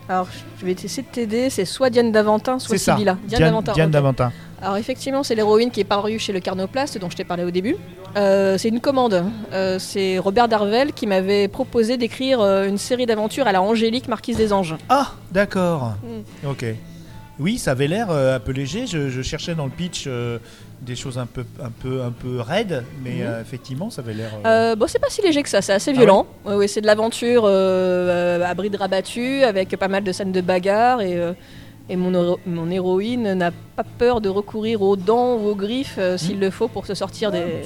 Alors, 0.10 0.28
je 0.60 0.66
vais 0.66 0.72
essayer 0.72 1.04
de 1.04 1.08
t'aider. 1.08 1.50
C'est 1.52 1.66
soit 1.66 1.92
Diane 1.92 2.12
Daventin, 2.12 2.58
soit 2.58 2.76
C'est 2.78 2.84
ça. 2.84 2.94
Sibylla. 2.94 3.18
Diane, 3.28 3.42
Daventin. 3.42 3.74
Diane. 3.74 4.32
Alors 4.62 4.78
effectivement, 4.78 5.22
c'est 5.22 5.36
l'héroïne 5.36 5.70
qui 5.70 5.82
est 5.82 5.86
parue 5.86 6.18
chez 6.18 6.34
le 6.34 6.40
Carnoplast 6.40 6.98
dont 6.98 7.10
je 7.10 7.18
t'ai 7.18 7.24
parlé 7.24 7.44
au 7.44 7.52
début. 7.52 7.76
Euh, 8.18 8.58
c'est 8.58 8.70
une 8.70 8.80
commande. 8.80 9.26
Euh, 9.54 9.78
c'est 9.78 10.18
Robert 10.18 10.48
Darvel 10.48 10.94
qui 10.94 11.06
m'avait 11.06 11.48
proposé 11.48 11.98
d'écrire 11.98 12.42
euh, 12.42 12.68
une 12.68 12.80
série 12.80 13.06
d'aventures 13.06 13.46
à 13.46 13.52
la 13.52 13.62
Angélique, 13.62 14.08
marquise 14.08 14.38
des 14.38 14.54
anges. 14.54 14.76
Ah, 14.90 15.12
d'accord. 15.32 15.94
Mm. 16.04 16.50
Ok. 16.50 16.66
Oui, 17.38 17.58
ça 17.58 17.72
avait 17.72 17.88
l'air 17.88 18.10
euh, 18.12 18.36
un 18.38 18.40
peu 18.40 18.52
léger. 18.54 18.88
Je, 18.88 19.10
je 19.10 19.22
cherchais 19.22 19.56
dans 19.56 19.66
le 19.66 19.72
pitch 19.72 20.06
euh, 20.08 20.40
des 20.82 20.96
choses 20.96 21.18
un 21.18 21.26
peu, 21.26 21.44
un 21.62 21.70
peu, 21.70 22.02
un 22.02 22.12
peu 22.12 22.40
raides, 22.40 22.84
mais 23.04 23.16
Mhm. 23.16 23.22
euh, 23.26 23.42
effectivement, 23.42 23.90
ça 23.90 24.02
avait 24.02 24.14
l'air. 24.14 24.32
euh, 24.46 24.76
bon, 24.76 24.86
c'est 24.88 25.00
pas 25.00 25.10
si 25.10 25.22
léger 25.22 25.44
que 25.44 25.50
ça, 25.50 25.62
c'est 25.62 25.74
assez 25.74 25.92
Ah 25.92 25.96
violent. 25.98 26.28
Ouais, 26.46 26.56
ouais, 26.56 26.68
c'est 26.70 26.80
de 26.82 26.88
l'aventure 26.88 27.44
euh, 27.46 28.42
à 28.44 28.54
bride 28.54 28.76
rabattue 28.78 29.44
avec 29.44 29.76
pas 29.76 29.90
mal 29.90 30.04
de 30.04 30.12
scènes 30.14 30.32
de 30.32 30.40
bagarre 30.42 31.02
et, 31.02 31.18
euh, 31.18 31.34
et 31.90 31.98
mon, 31.98 32.38
mon 32.46 32.72
héroïne 32.72 33.34
n'a 33.34 33.52
pas 33.76 33.84
peur 33.98 34.22
de 34.22 34.30
recourir 34.30 34.82
aux 34.82 34.96
dents 34.96 35.36
ou 35.36 35.48
aux 35.50 35.56
griffes 35.56 36.00
s'il 36.18 36.36
Mhm. 36.36 36.42
le 36.42 36.50
faut 36.52 36.70
pour 36.70 36.86
se 36.86 36.94
sortir 36.94 37.32
des, 37.32 37.64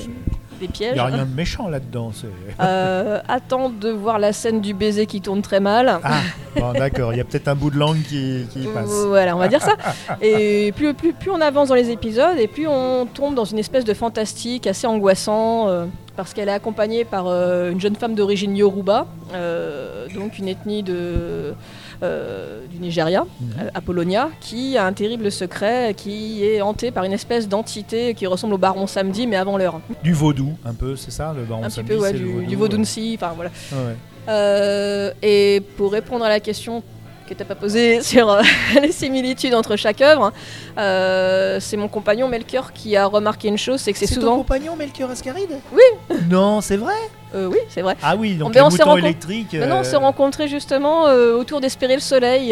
des 0.59 0.69
Il 0.79 0.93
n'y 0.93 0.99
a 0.99 1.05
rien 1.05 1.25
de 1.25 1.35
méchant 1.35 1.67
là-dedans. 1.67 2.11
Euh, 2.59 3.19
attends 3.27 3.69
de 3.69 3.89
voir 3.89 4.19
la 4.19 4.33
scène 4.33 4.61
du 4.61 4.73
baiser 4.73 5.05
qui 5.05 5.21
tourne 5.21 5.41
très 5.41 5.59
mal. 5.59 5.99
Ah, 6.03 6.21
bon, 6.55 6.73
d'accord. 6.73 7.13
Il 7.13 7.17
y 7.17 7.21
a 7.21 7.23
peut-être 7.23 7.47
un 7.47 7.55
bout 7.55 7.69
de 7.69 7.77
langue 7.77 8.01
qui, 8.03 8.45
qui 8.51 8.67
passe. 8.67 8.89
Voilà, 9.07 9.35
on 9.35 9.39
va 9.39 9.47
dire 9.47 9.61
ça. 9.61 9.75
Et 10.21 10.71
plus, 10.73 10.93
plus, 10.93 11.13
plus 11.13 11.31
on 11.31 11.41
avance 11.41 11.69
dans 11.69 11.75
les 11.75 11.89
épisodes, 11.89 12.37
et 12.37 12.47
plus 12.47 12.67
on 12.67 13.05
tombe 13.05 13.35
dans 13.35 13.45
une 13.45 13.59
espèce 13.59 13.85
de 13.85 13.93
fantastique 13.93 14.67
assez 14.67 14.87
angoissant, 14.87 15.67
euh, 15.67 15.85
parce 16.15 16.33
qu'elle 16.33 16.49
est 16.49 16.53
accompagnée 16.53 17.05
par 17.05 17.27
euh, 17.27 17.71
une 17.71 17.79
jeune 17.79 17.95
femme 17.95 18.15
d'origine 18.15 18.55
Yoruba, 18.55 19.07
euh, 19.33 20.07
donc 20.13 20.37
une 20.37 20.47
ethnie 20.47 20.83
de, 20.83 21.53
euh, 22.03 22.65
du 22.67 22.79
Nigeria, 22.79 23.25
euh, 23.59 23.69
Apollonia, 23.73 24.29
qui 24.39 24.77
a 24.77 24.85
un 24.85 24.93
terrible 24.93 25.31
secret, 25.31 25.93
qui 25.95 26.43
est 26.45 26.61
hanté 26.61 26.91
par 26.91 27.03
une 27.03 27.13
espèce 27.13 27.47
d'entité 27.49 28.13
qui 28.13 28.25
ressemble 28.27 28.53
au 28.53 28.57
Baron 28.57 28.87
Samedi, 28.87 29.27
mais 29.27 29.35
avant 29.35 29.57
l'heure. 29.57 29.81
Du 30.03 30.13
vaudou, 30.13 30.53
un 30.65 30.73
peu, 30.73 30.95
c'est 30.95 31.11
ça 31.11 31.33
le 31.35 31.43
baron 31.43 31.63
Un 31.63 31.67
petit 31.67 31.75
Samedi, 31.75 31.89
peu, 31.91 31.97
ouais, 31.99 32.07
c'est 32.11 32.13
le 32.13 32.19
du, 32.19 32.55
vaudou, 32.55 32.77
du 32.77 32.83
euh. 32.83 33.15
Enfin 33.15 33.33
voilà. 33.35 33.51
Ouais, 33.71 33.77
ouais. 33.77 33.95
Euh, 34.27 35.11
et 35.21 35.61
pour 35.77 35.91
répondre 35.91 36.23
à 36.23 36.29
la 36.29 36.39
question 36.39 36.83
que 37.27 37.33
tu 37.33 37.39
n'as 37.39 37.45
pas 37.47 37.55
posée 37.55 38.01
sur 38.03 38.29
euh, 38.29 38.41
les 38.81 38.91
similitudes 38.91 39.53
entre 39.53 39.75
chaque 39.75 40.01
œuvre, 40.01 40.25
hein, 40.25 40.33
euh, 40.77 41.59
c'est 41.59 41.77
mon 41.77 41.87
compagnon 41.87 42.27
Melchior 42.27 42.73
qui 42.73 42.95
a 42.95 43.05
remarqué 43.05 43.47
une 43.47 43.57
chose, 43.57 43.79
c'est 43.81 43.93
que 43.93 43.99
c'est 43.99 44.07
C'est 44.07 44.15
ton 44.15 44.21
souvent... 44.21 44.37
compagnon 44.37 44.75
Melchior 44.75 45.09
Ascaride 45.09 45.51
Oui. 45.73 46.17
Non, 46.29 46.61
c'est 46.61 46.77
vrai? 46.77 46.93
Euh, 47.35 47.47
oui, 47.47 47.57
c'est 47.69 47.81
vrai. 47.81 47.95
Ah 48.01 48.15
oui, 48.15 48.35
donc 48.35 48.49
Mais 48.49 48.55
les 48.55 48.61
on 48.65 48.69
moutons 48.69 48.97
électriques. 48.97 49.53
Maintenant, 49.53 49.77
on 49.77 49.79
euh, 49.81 49.83
s'est 49.83 49.95
rencontrés 49.97 50.47
justement 50.47 51.07
euh, 51.07 51.35
autour 51.37 51.61
d'Espérer 51.61 51.95
le 51.95 52.01
Soleil. 52.01 52.49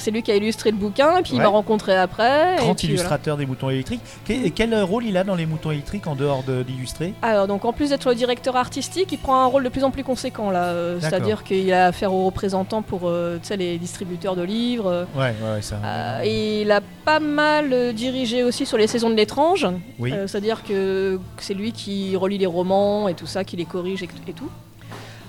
c'est 0.00 0.10
lui 0.10 0.22
qui 0.22 0.30
a 0.30 0.36
illustré 0.36 0.70
le 0.70 0.76
bouquin, 0.76 1.18
et 1.18 1.22
puis 1.22 1.32
il 1.34 1.38
m'a 1.38 1.48
rencontré 1.48 1.96
après. 1.96 2.54
et 2.54 2.56
Grand 2.58 2.66
voilà. 2.74 2.82
illustrateur 2.82 3.36
des 3.36 3.46
moutons 3.46 3.70
électriques. 3.70 4.00
Quel 4.54 4.74
rôle 4.82 5.04
il 5.04 5.16
a 5.16 5.24
dans 5.24 5.34
les 5.34 5.46
moutons 5.46 5.70
électriques 5.70 6.06
en 6.06 6.14
dehors 6.14 6.42
de- 6.42 6.62
d'illustrer? 6.62 7.14
Alors 7.22 7.46
donc 7.46 7.64
en 7.64 7.72
plus 7.72 7.90
d'être 7.90 8.08
le 8.08 8.14
directeur 8.14 8.56
artistique, 8.56 9.08
il 9.12 9.18
prend 9.18 9.42
un 9.42 9.46
rôle 9.46 9.64
de 9.64 9.68
plus 9.68 9.84
en 9.84 9.90
plus 9.90 10.04
conséquent 10.04 10.50
là. 10.50 10.74
C'est-à-dire 11.00 11.44
qu'il 11.44 11.72
a 11.72 11.86
affaire 11.86 12.12
aux 12.12 12.26
représentants 12.26 12.82
pour 12.82 13.10
les 13.56 13.78
distributeurs 13.78 14.36
de 14.36 14.42
livres. 14.42 15.06
Ouais, 15.16 15.34
ouais, 15.42 15.62
ça. 15.62 15.76
Et 16.24 16.62
il 16.62 16.70
a 16.72 16.80
pas 17.04 17.20
mal 17.20 17.92
dirigé 17.94 18.42
aussi 18.44 18.66
sur 18.66 18.76
les 18.78 18.86
saisons 18.86 19.10
de 19.10 19.14
l'étrange. 19.14 19.66
Oui. 19.98 20.12
C'est-à-dire 20.26 20.62
que 20.62 21.18
c'est 21.38 21.54
lui 21.54 21.72
qui 21.72 22.16
relit 22.16 22.38
les 22.38 22.46
romans 22.46 23.08
et 23.08 23.14
tout 23.14 23.26
ça, 23.26 23.44
qui 23.44 23.56
les 23.56 23.64
corrige 23.64 24.02
et 24.28 24.32
tout. 24.32 24.50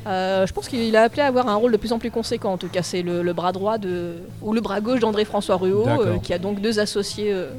Euh, 0.08 0.48
je 0.48 0.54
pense 0.54 0.67
qu'il 0.67 0.96
a 0.96 1.04
appelé 1.04 1.22
à 1.22 1.28
avoir 1.28 1.48
un 1.48 1.56
rôle 1.56 1.72
de 1.72 1.78
plus 1.78 1.94
en 1.94 2.00
plus 2.00 2.10
conséquent. 2.10 2.54
En 2.54 2.58
tout 2.58 2.70
cas, 2.70 2.82
c'est 2.82 3.04
le, 3.04 3.22
le 3.22 3.34
bras 3.34 3.52
droit 3.52 3.78
de, 3.78 4.15
ou 4.41 4.52
le 4.52 4.60
bras 4.60 4.82
gauche 4.82 5.00
d'André-François 5.00 5.58
Ruot, 5.58 5.88
euh, 5.88 6.17
qui 6.17 6.34
a 6.34 6.39
donc 6.39 6.60
deux 6.60 6.80
associés 6.80 7.32
euh, 7.32 7.50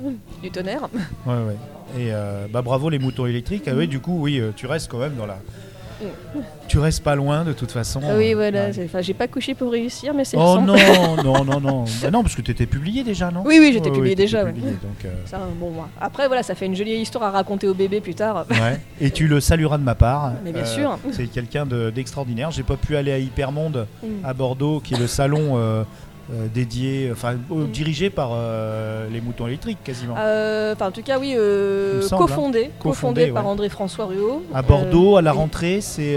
du 0.42 0.50
tonnerre. 0.50 0.88
Ouais, 1.24 1.35
ouais. 1.35 1.56
Et 1.98 2.11
bah 2.50 2.62
bravo 2.62 2.88
les 2.88 2.98
moutons 2.98 3.26
électriques. 3.26 3.64
Ah 3.68 3.72
oui, 3.76 3.87
du 3.87 4.00
coup, 4.00 4.18
oui, 4.22 4.42
tu 4.56 4.66
restes 4.66 4.90
quand 4.90 4.98
même 4.98 5.14
dans 5.14 5.26
la. 5.26 5.38
Tu 6.68 6.78
restes 6.78 7.02
pas 7.02 7.14
loin 7.14 7.44
de 7.44 7.52
toute 7.52 7.70
façon. 7.70 8.00
Oui, 8.16 8.34
voilà. 8.34 8.66
Ouais. 8.68 8.84
Enfin, 8.84 9.00
j'ai 9.02 9.14
pas 9.14 9.28
couché 9.28 9.54
pour 9.54 9.70
réussir, 9.72 10.14
mais 10.14 10.24
c'est 10.24 10.36
Oh 10.38 10.56
le 10.60 10.66
non, 10.66 10.76
non, 11.24 11.44
non, 11.44 11.60
non. 11.60 11.84
Bah 12.02 12.10
non, 12.10 12.22
parce 12.22 12.34
que 12.34 12.42
t'étais 12.42 12.66
publié 12.66 13.04
déjà, 13.04 13.30
non 13.30 13.42
Oui, 13.44 13.58
oui, 13.60 13.70
j'étais 13.72 13.90
publié 13.90 14.14
déjà. 14.14 14.44
ouais. 14.44 14.52
publié, 14.52 14.70
donc, 14.72 15.04
euh, 15.04 15.12
Ça, 15.26 15.38
bon. 15.60 15.72
Après, 16.00 16.26
voilà, 16.26 16.42
ça 16.42 16.54
fait 16.54 16.66
une 16.66 16.76
jolie 16.76 16.92
histoire 16.94 17.24
à 17.24 17.30
raconter 17.30 17.68
au 17.68 17.74
bébé 17.74 18.00
plus 18.00 18.14
tard. 18.14 18.46
Et 19.00 19.10
tu 19.10 19.28
le 19.28 19.40
salueras 19.40 19.78
de 19.78 19.82
ma 19.84 19.94
part. 19.94 20.26
Euh, 20.26 20.30
Mais 20.44 20.52
bien 20.52 20.64
sûr. 20.64 20.98
C'est 21.12 21.26
quelqu'un 21.26 21.66
de- 21.66 21.90
d'extraordinaire. 21.90 22.50
J'ai 22.50 22.62
pas 22.62 22.76
pu 22.76 22.96
aller 22.96 23.12
à 23.12 23.18
Hypermonde 23.18 23.86
Mm. 24.02 24.06
à 24.24 24.32
Bordeaux, 24.34 24.80
qui 24.80 24.94
est 24.94 24.98
le 24.98 25.06
salon 25.06 25.52
euh, 25.56 25.84
euh, 26.32 26.46
dédié, 26.52 27.11
enfin 27.12 27.32
euh, 27.50 27.64
Mm. 27.64 27.70
dirigé 27.70 28.11
par 28.11 28.30
euh, 28.32 29.08
les 29.11 29.20
moutons 29.20 29.46
électriques 29.48 29.78
quasiment. 29.82 30.14
Euh, 30.18 30.74
en 30.80 30.90
tout 30.92 31.02
cas, 31.02 31.18
oui, 31.18 31.32
hein. 31.35 32.16
cofondé, 32.16 32.70
Cofondé, 32.78 33.26
par 33.28 33.44
ouais. 33.44 33.50
André-François 33.50 34.06
Ruot. 34.06 34.42
à 34.54 34.62
Bordeaux, 34.62 35.16
à 35.16 35.22
la 35.22 35.32
rentrée, 35.32 35.80
c'est 35.80 36.16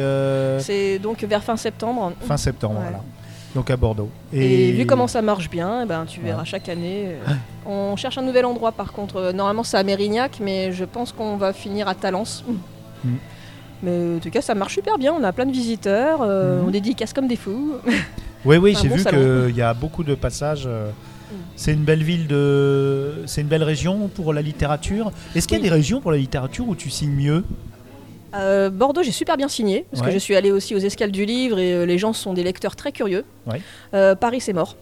C'est 0.60 1.00
donc 1.00 1.24
vers 1.24 1.44
fin 1.44 1.58
septembre. 1.58 2.13
fin 2.22 2.38
septembre, 2.38 2.76
Ouais. 2.76 2.82
voilà. 2.84 3.02
Donc 3.56 3.70
à 3.72 3.78
Bordeaux. 3.78 4.10
Et, 4.34 4.74
vu 4.74 4.86
comment 4.86 5.08
ça 5.08 5.22
marche 5.22 5.50
bien, 5.50 5.84
eh 5.84 5.86
ben, 5.88 6.06
tu 6.06 6.20
Ouais. 6.20 6.28
verras 6.28 6.44
chaque 6.44 6.68
année. 6.70 7.15
On 7.65 7.96
cherche 7.96 8.18
un 8.18 8.22
nouvel 8.22 8.46
endroit 8.46 8.74
par 8.74 8.91
contre. 8.94 9.32
Normalement, 9.34 9.63
c'est 9.63 9.78
à 9.78 9.84
Mérignac, 9.84 10.39
mais 10.41 10.72
je 10.72 10.84
pense 10.86 11.12
qu'on 11.13 11.38
va 11.38 11.52
finir 11.54 11.88
à 11.88 11.96
Talence. 11.96 12.44
Mm. 13.04 13.10
Mais 13.84 14.15
en 14.18 14.20
tout 14.20 14.30
cas, 14.30 14.41
ça 14.41 14.56
marche 14.56 14.74
super 14.76 14.98
bien. 14.98 15.13
On 15.20 15.24
a 15.24 15.32
plein 15.32 15.46
de 15.46 15.52
visiteurs. 15.52 16.20
On 16.22 16.70
dédicace 16.70 17.12
comme 17.13 17.28
des 17.28 17.36
fous. 17.38 17.74
Oui, 18.46 18.58
oui, 18.58 18.76
j'ai 18.82 18.88
bon 18.90 18.96
vu 18.96 19.04
qu'il 19.06 19.56
y 19.56 19.62
a 19.62 19.74
beaucoup 19.74 20.04
de 20.04 20.16
passages. 20.16 20.64
euh, 20.68 20.90
Mm. 21.32 21.36
C'est 21.56 21.74
une 21.74 21.84
belle 21.84 22.04
ville 22.04 22.28
de, 22.28 23.24
c'est 23.26 23.42
une 23.42 23.48
belle 23.48 23.64
région 23.64 24.10
pour 24.14 24.32
la 24.32 24.44
littérature. 24.44 25.12
Est-ce 25.34 25.48
qu'il 25.48 25.58
y 25.58 25.60
a 25.60 25.64
Oui. 25.64 25.70
des 25.70 25.74
régions 25.74 26.00
pour 26.00 26.12
la 26.12 26.18
littérature 26.18 26.68
où 26.70 26.76
tu 26.76 26.92
signes 26.92 27.16
mieux? 27.16 27.44
Euh, 28.36 28.70
Bordeaux, 28.70 29.02
j'ai 29.02 29.12
super 29.12 29.36
bien 29.36 29.48
signé, 29.48 29.86
parce 29.90 30.02
Ouais. 30.04 30.10
que 30.10 30.14
je 30.14 30.20
suis 30.20 30.36
allée 30.36 30.52
aussi 30.52 30.76
aux 30.76 30.80
escales 30.80 31.10
du 31.12 31.26
livre 31.26 31.58
et 31.58 31.74
euh, 31.74 31.86
les 31.88 31.98
gens 31.98 32.14
sont 32.14 32.34
des 32.36 32.44
lecteurs 32.44 32.76
très 32.76 32.92
curieux. 32.92 33.26
Ouais. 33.48 33.60
Euh, 33.96 34.14
Paris, 34.14 34.40
c'est 34.40 34.54
mort. 34.54 34.76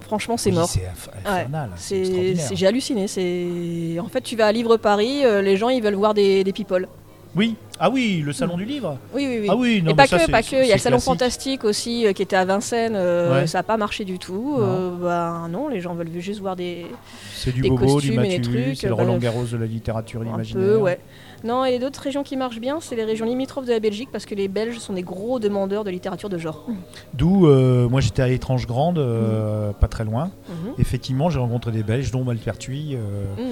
Franchement, 0.00 0.38
c'est 0.38 0.48
Oui, 0.50 0.56
mort. 0.56 0.68
C'est 0.68 0.80
inf- 0.80 1.10
infernal. 1.26 1.70
extraordinaire. 1.74 2.46
c'est- 2.48 2.56
j'ai 2.56 2.66
halluciné. 2.66 3.06
C'est, 3.06 3.98
en 4.00 4.08
fait, 4.08 4.22
tu 4.22 4.34
vas 4.34 4.46
à 4.46 4.52
Livre 4.52 4.78
Paris, 4.78 5.22
les 5.42 5.56
gens 5.58 5.68
ils 5.68 5.82
veulent 5.82 5.94
voir 5.94 6.14
des, 6.14 6.42
des 6.42 6.52
people. 6.54 6.88
Oui. 7.34 7.56
Ah 7.78 7.88
oui, 7.90 8.22
le 8.24 8.32
salon 8.32 8.56
du 8.56 8.64
livre. 8.64 8.98
Oui, 9.14 9.26
oui, 9.26 9.38
oui. 9.40 9.46
Ah 9.50 9.56
oui, 9.56 9.80
non, 9.82 9.90
et 9.90 9.94
mais 9.94 9.96
pas 9.96 10.06
ça, 10.06 10.18
que, 10.18 10.30
pas 10.30 10.42
que. 10.42 10.62
Il 10.62 10.68
y 10.68 10.72
a 10.72 10.74
le 10.74 10.80
salon 10.80 11.00
fantastique 11.00 11.64
aussi 11.64 12.06
euh, 12.06 12.12
qui 12.12 12.22
était 12.22 12.36
à 12.36 12.44
Vincennes. 12.44 12.94
euh, 12.94 13.40
Ouais. 13.40 13.46
Ça 13.46 13.58
n'a 13.58 13.62
pas 13.62 13.76
marché 13.78 14.04
du 14.04 14.18
tout. 14.18 14.56
Non. 14.58 14.62
Euh, 14.62 14.90
bah, 15.02 15.46
non, 15.50 15.68
les 15.68 15.80
gens 15.80 15.94
veulent 15.94 16.10
juste 16.18 16.40
voir 16.40 16.54
des 16.56 16.86
C'est 17.34 17.52
du 17.52 17.62
des 17.62 17.70
Bobo, 17.70 17.86
du 17.86 17.92
costumes 17.94 18.12
et 18.24 18.28
des 18.28 18.38
Mathieu, 18.38 18.42
trucs, 18.64 18.76
c'est 18.76 18.86
le 18.88 18.94
Roland 18.94 19.16
Garros 19.18 19.44
de 19.44 19.56
la 19.56 19.66
littérature 19.66 20.20
un 20.20 20.26
imaginaire. 20.26 20.64
peu, 20.64 20.76
ouais. 20.76 21.00
Non, 21.42 21.64
et 21.64 21.78
d'autres 21.80 22.00
régions 22.02 22.22
qui 22.22 22.36
marchent 22.36 22.60
bien, 22.60 22.78
c'est 22.80 22.94
les 22.94 23.02
régions 23.04 23.26
limitrophes 23.26 23.64
de 23.66 23.72
la 23.72 23.80
Belgique 23.80 24.10
parce 24.12 24.26
que 24.26 24.34
les 24.36 24.46
Belges 24.46 24.78
sont 24.78 24.92
des 24.92 25.02
gros 25.02 25.40
demandeurs 25.40 25.82
de 25.82 25.90
littérature 25.90 26.28
de 26.28 26.38
genre. 26.38 26.66
D'où, 27.14 27.48
moi 27.88 28.00
j'étais 28.00 28.22
à 28.22 28.28
Étrange 28.28 28.66
Grande, 28.68 28.98
euh, 28.98 29.72
pas 29.72 29.88
très 29.88 30.04
loin. 30.04 30.30
Mhm. 30.48 30.74
Effectivement, 30.78 31.30
j'ai 31.30 31.40
rencontré 31.40 31.72
des 31.72 31.82
Belges, 31.82 32.12
dont 32.12 32.22
Malpertuis, 32.22 32.96
Mhm. 33.38 33.44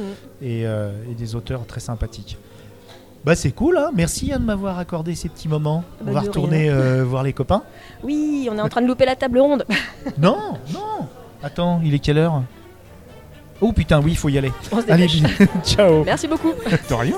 et, 0.42 0.60
et 0.62 1.14
des 1.18 1.34
auteurs 1.34 1.66
très 1.66 1.80
sympathiques. 1.80 2.36
Bah 3.24 3.34
c'est 3.36 3.50
cool, 3.52 3.76
hein 3.76 3.90
merci 3.94 4.32
Anne 4.32 4.40
de 4.40 4.46
m'avoir 4.46 4.78
accordé 4.78 5.14
ces 5.14 5.28
petits 5.28 5.48
moments. 5.48 5.84
Bah, 6.00 6.06
On 6.08 6.12
va 6.12 6.20
retourner 6.20 6.70
euh, 6.70 7.04
voir 7.04 7.22
les 7.22 7.34
copains. 7.34 7.62
Oui, 8.02 8.48
on 8.50 8.56
est 8.56 8.62
en 8.62 8.68
train 8.68 8.80
de 8.80 8.86
louper 8.86 9.04
la 9.04 9.16
table 9.16 9.40
ronde. 9.40 9.66
Non, 10.18 10.54
non 10.72 11.06
Attends, 11.42 11.80
il 11.84 11.94
est 11.94 11.98
quelle 11.98 12.18
heure? 12.18 12.42
Oh 13.60 13.72
putain, 13.72 14.00
oui, 14.00 14.12
il 14.12 14.16
faut 14.16 14.30
y 14.30 14.38
aller. 14.38 14.52
On 14.72 14.80
se 14.80 14.90
Allez, 14.90 15.08
ciao 15.64 16.02
Merci 16.04 16.26
beaucoup. 16.28 16.52
De 16.88 16.94
rien 16.94 17.16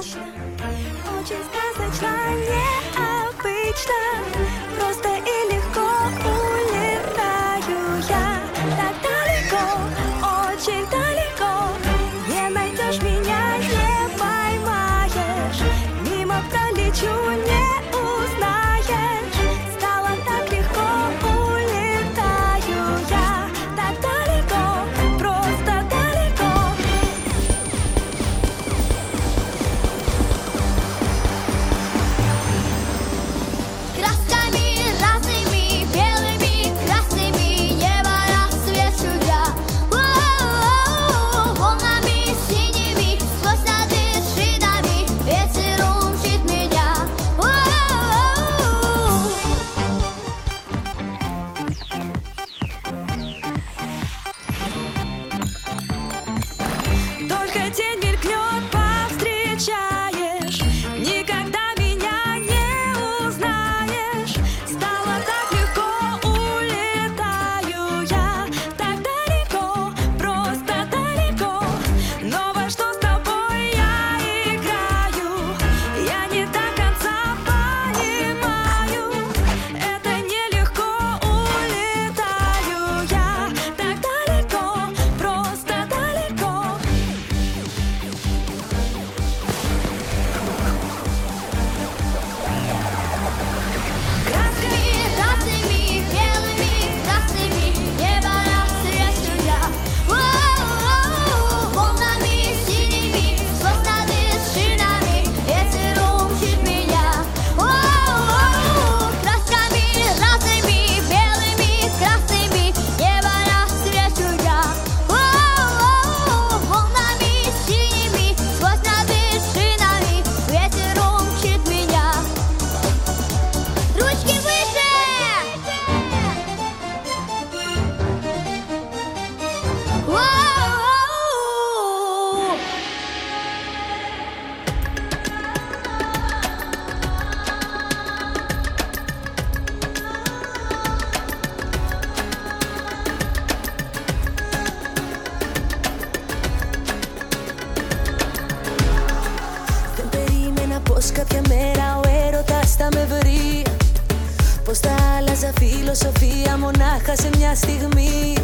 Σε 157.15 157.31
μια 157.37 157.55
στιγμή. 157.55 158.42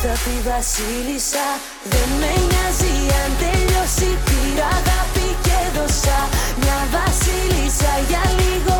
Τι 0.00 0.06
θα 0.06 0.16
πει 0.24 0.48
βασίλισσα 0.50 1.46
Δεν 1.92 2.08
με 2.20 2.32
νοιάζει 2.48 2.94
αν 3.20 3.30
τελειώσει. 3.42 4.10
Πήρα 4.26 4.68
αγάπη 4.78 5.28
και 5.46 5.58
δώσα. 5.76 6.18
Μια 6.60 6.78
βασίλισσα 6.96 7.92
για 8.08 8.22
λίγο. 8.40 8.76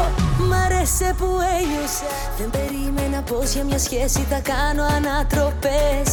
Μ' 0.49 0.53
άρεσε 0.65 1.15
που 1.19 1.29
ένιωσα 1.59 2.11
Δεν 2.39 2.51
περίμενα 2.51 3.21
πως 3.23 3.53
για 3.53 3.65
μια 3.65 3.79
σχέση 3.79 4.27
θα 4.31 4.41
κάνω 4.53 4.83
ανατροπές. 4.97 6.11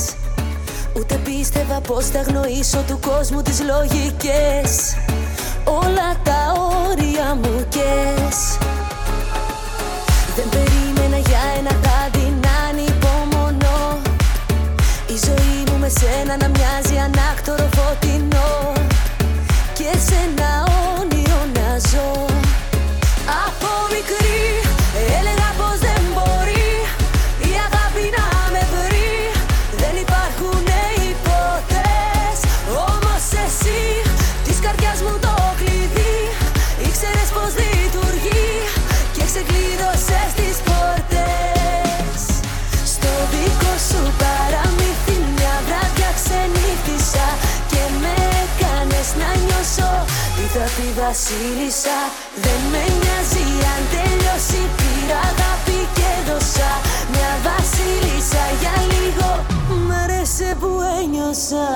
Ούτε 0.98 1.15
πίστευα 1.26 1.80
πως 1.88 2.06
θα 2.06 2.22
γνωρίσω 2.22 2.80
του 2.88 3.00
κόσμου 3.10 3.41
τις 3.41 3.60
λογικές. 3.72 4.70
Όλα 5.84 6.10
τα 6.28 6.41
όρια 6.88 7.28
μου 7.41 7.65
κες. 7.76 8.38
Δεν 10.36 10.48
περίμενα 10.54 11.18
για 11.28 11.41
ένα 11.58 11.85
με 15.86 15.91
σένα 15.91 16.38
να 16.38 16.48
μοιάζει 16.48 16.98
ανάκτορο 16.98 17.69
φωτεινό. 17.76 18.74
Και 19.74 19.98
σε 20.08 20.35
βασίλισσα. 50.99 51.99
Δεν 52.43 52.62
με 52.71 52.84
νοιάζει 52.99 53.47
αν 53.73 53.81
τελειώσει 53.93 54.62
Πήρα 54.77 55.19
αγάπη 55.31 55.79
και 55.97 56.12
δώσα. 56.27 56.71
Μια 57.12 57.31
βασίλισσα 57.47 58.43
για 58.62 58.75
λίγο. 58.91 59.29
Μ' 59.88 59.91
άρεσε 60.03 60.55
που 60.60 60.71
ένιωσα 60.99 61.67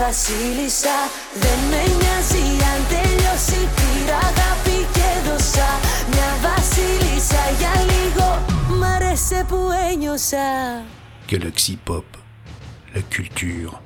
βασίλισσα 0.00 0.96
Δεν 1.42 1.58
με 1.70 1.82
νοιάζει 1.98 2.46
αν 2.70 2.80
τελειώσει 2.92 3.60
Πήρα 3.76 4.18
αγάπη 4.30 4.78
και 4.96 5.08
δώσα 5.26 5.70
Μια 6.10 6.30
βασίλισσα 6.46 7.42
για 7.58 7.74
λίγο 7.90 8.26
Μ' 8.78 8.84
άρεσε 8.84 9.44
που 9.48 9.58
ένιωσα 9.90 10.48
Galaxy 11.30 11.76
Pop, 11.88 12.04
la 12.94 13.00
culture 13.00 13.80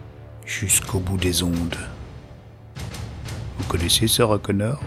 jusqu'au 0.44 0.98
bout 0.98 1.16
des 1.16 1.44
ondes. 1.44 1.78
Vous 3.56 3.66
connaissez 3.68 4.08
Sarah 4.08 4.38
Connor 4.38 4.80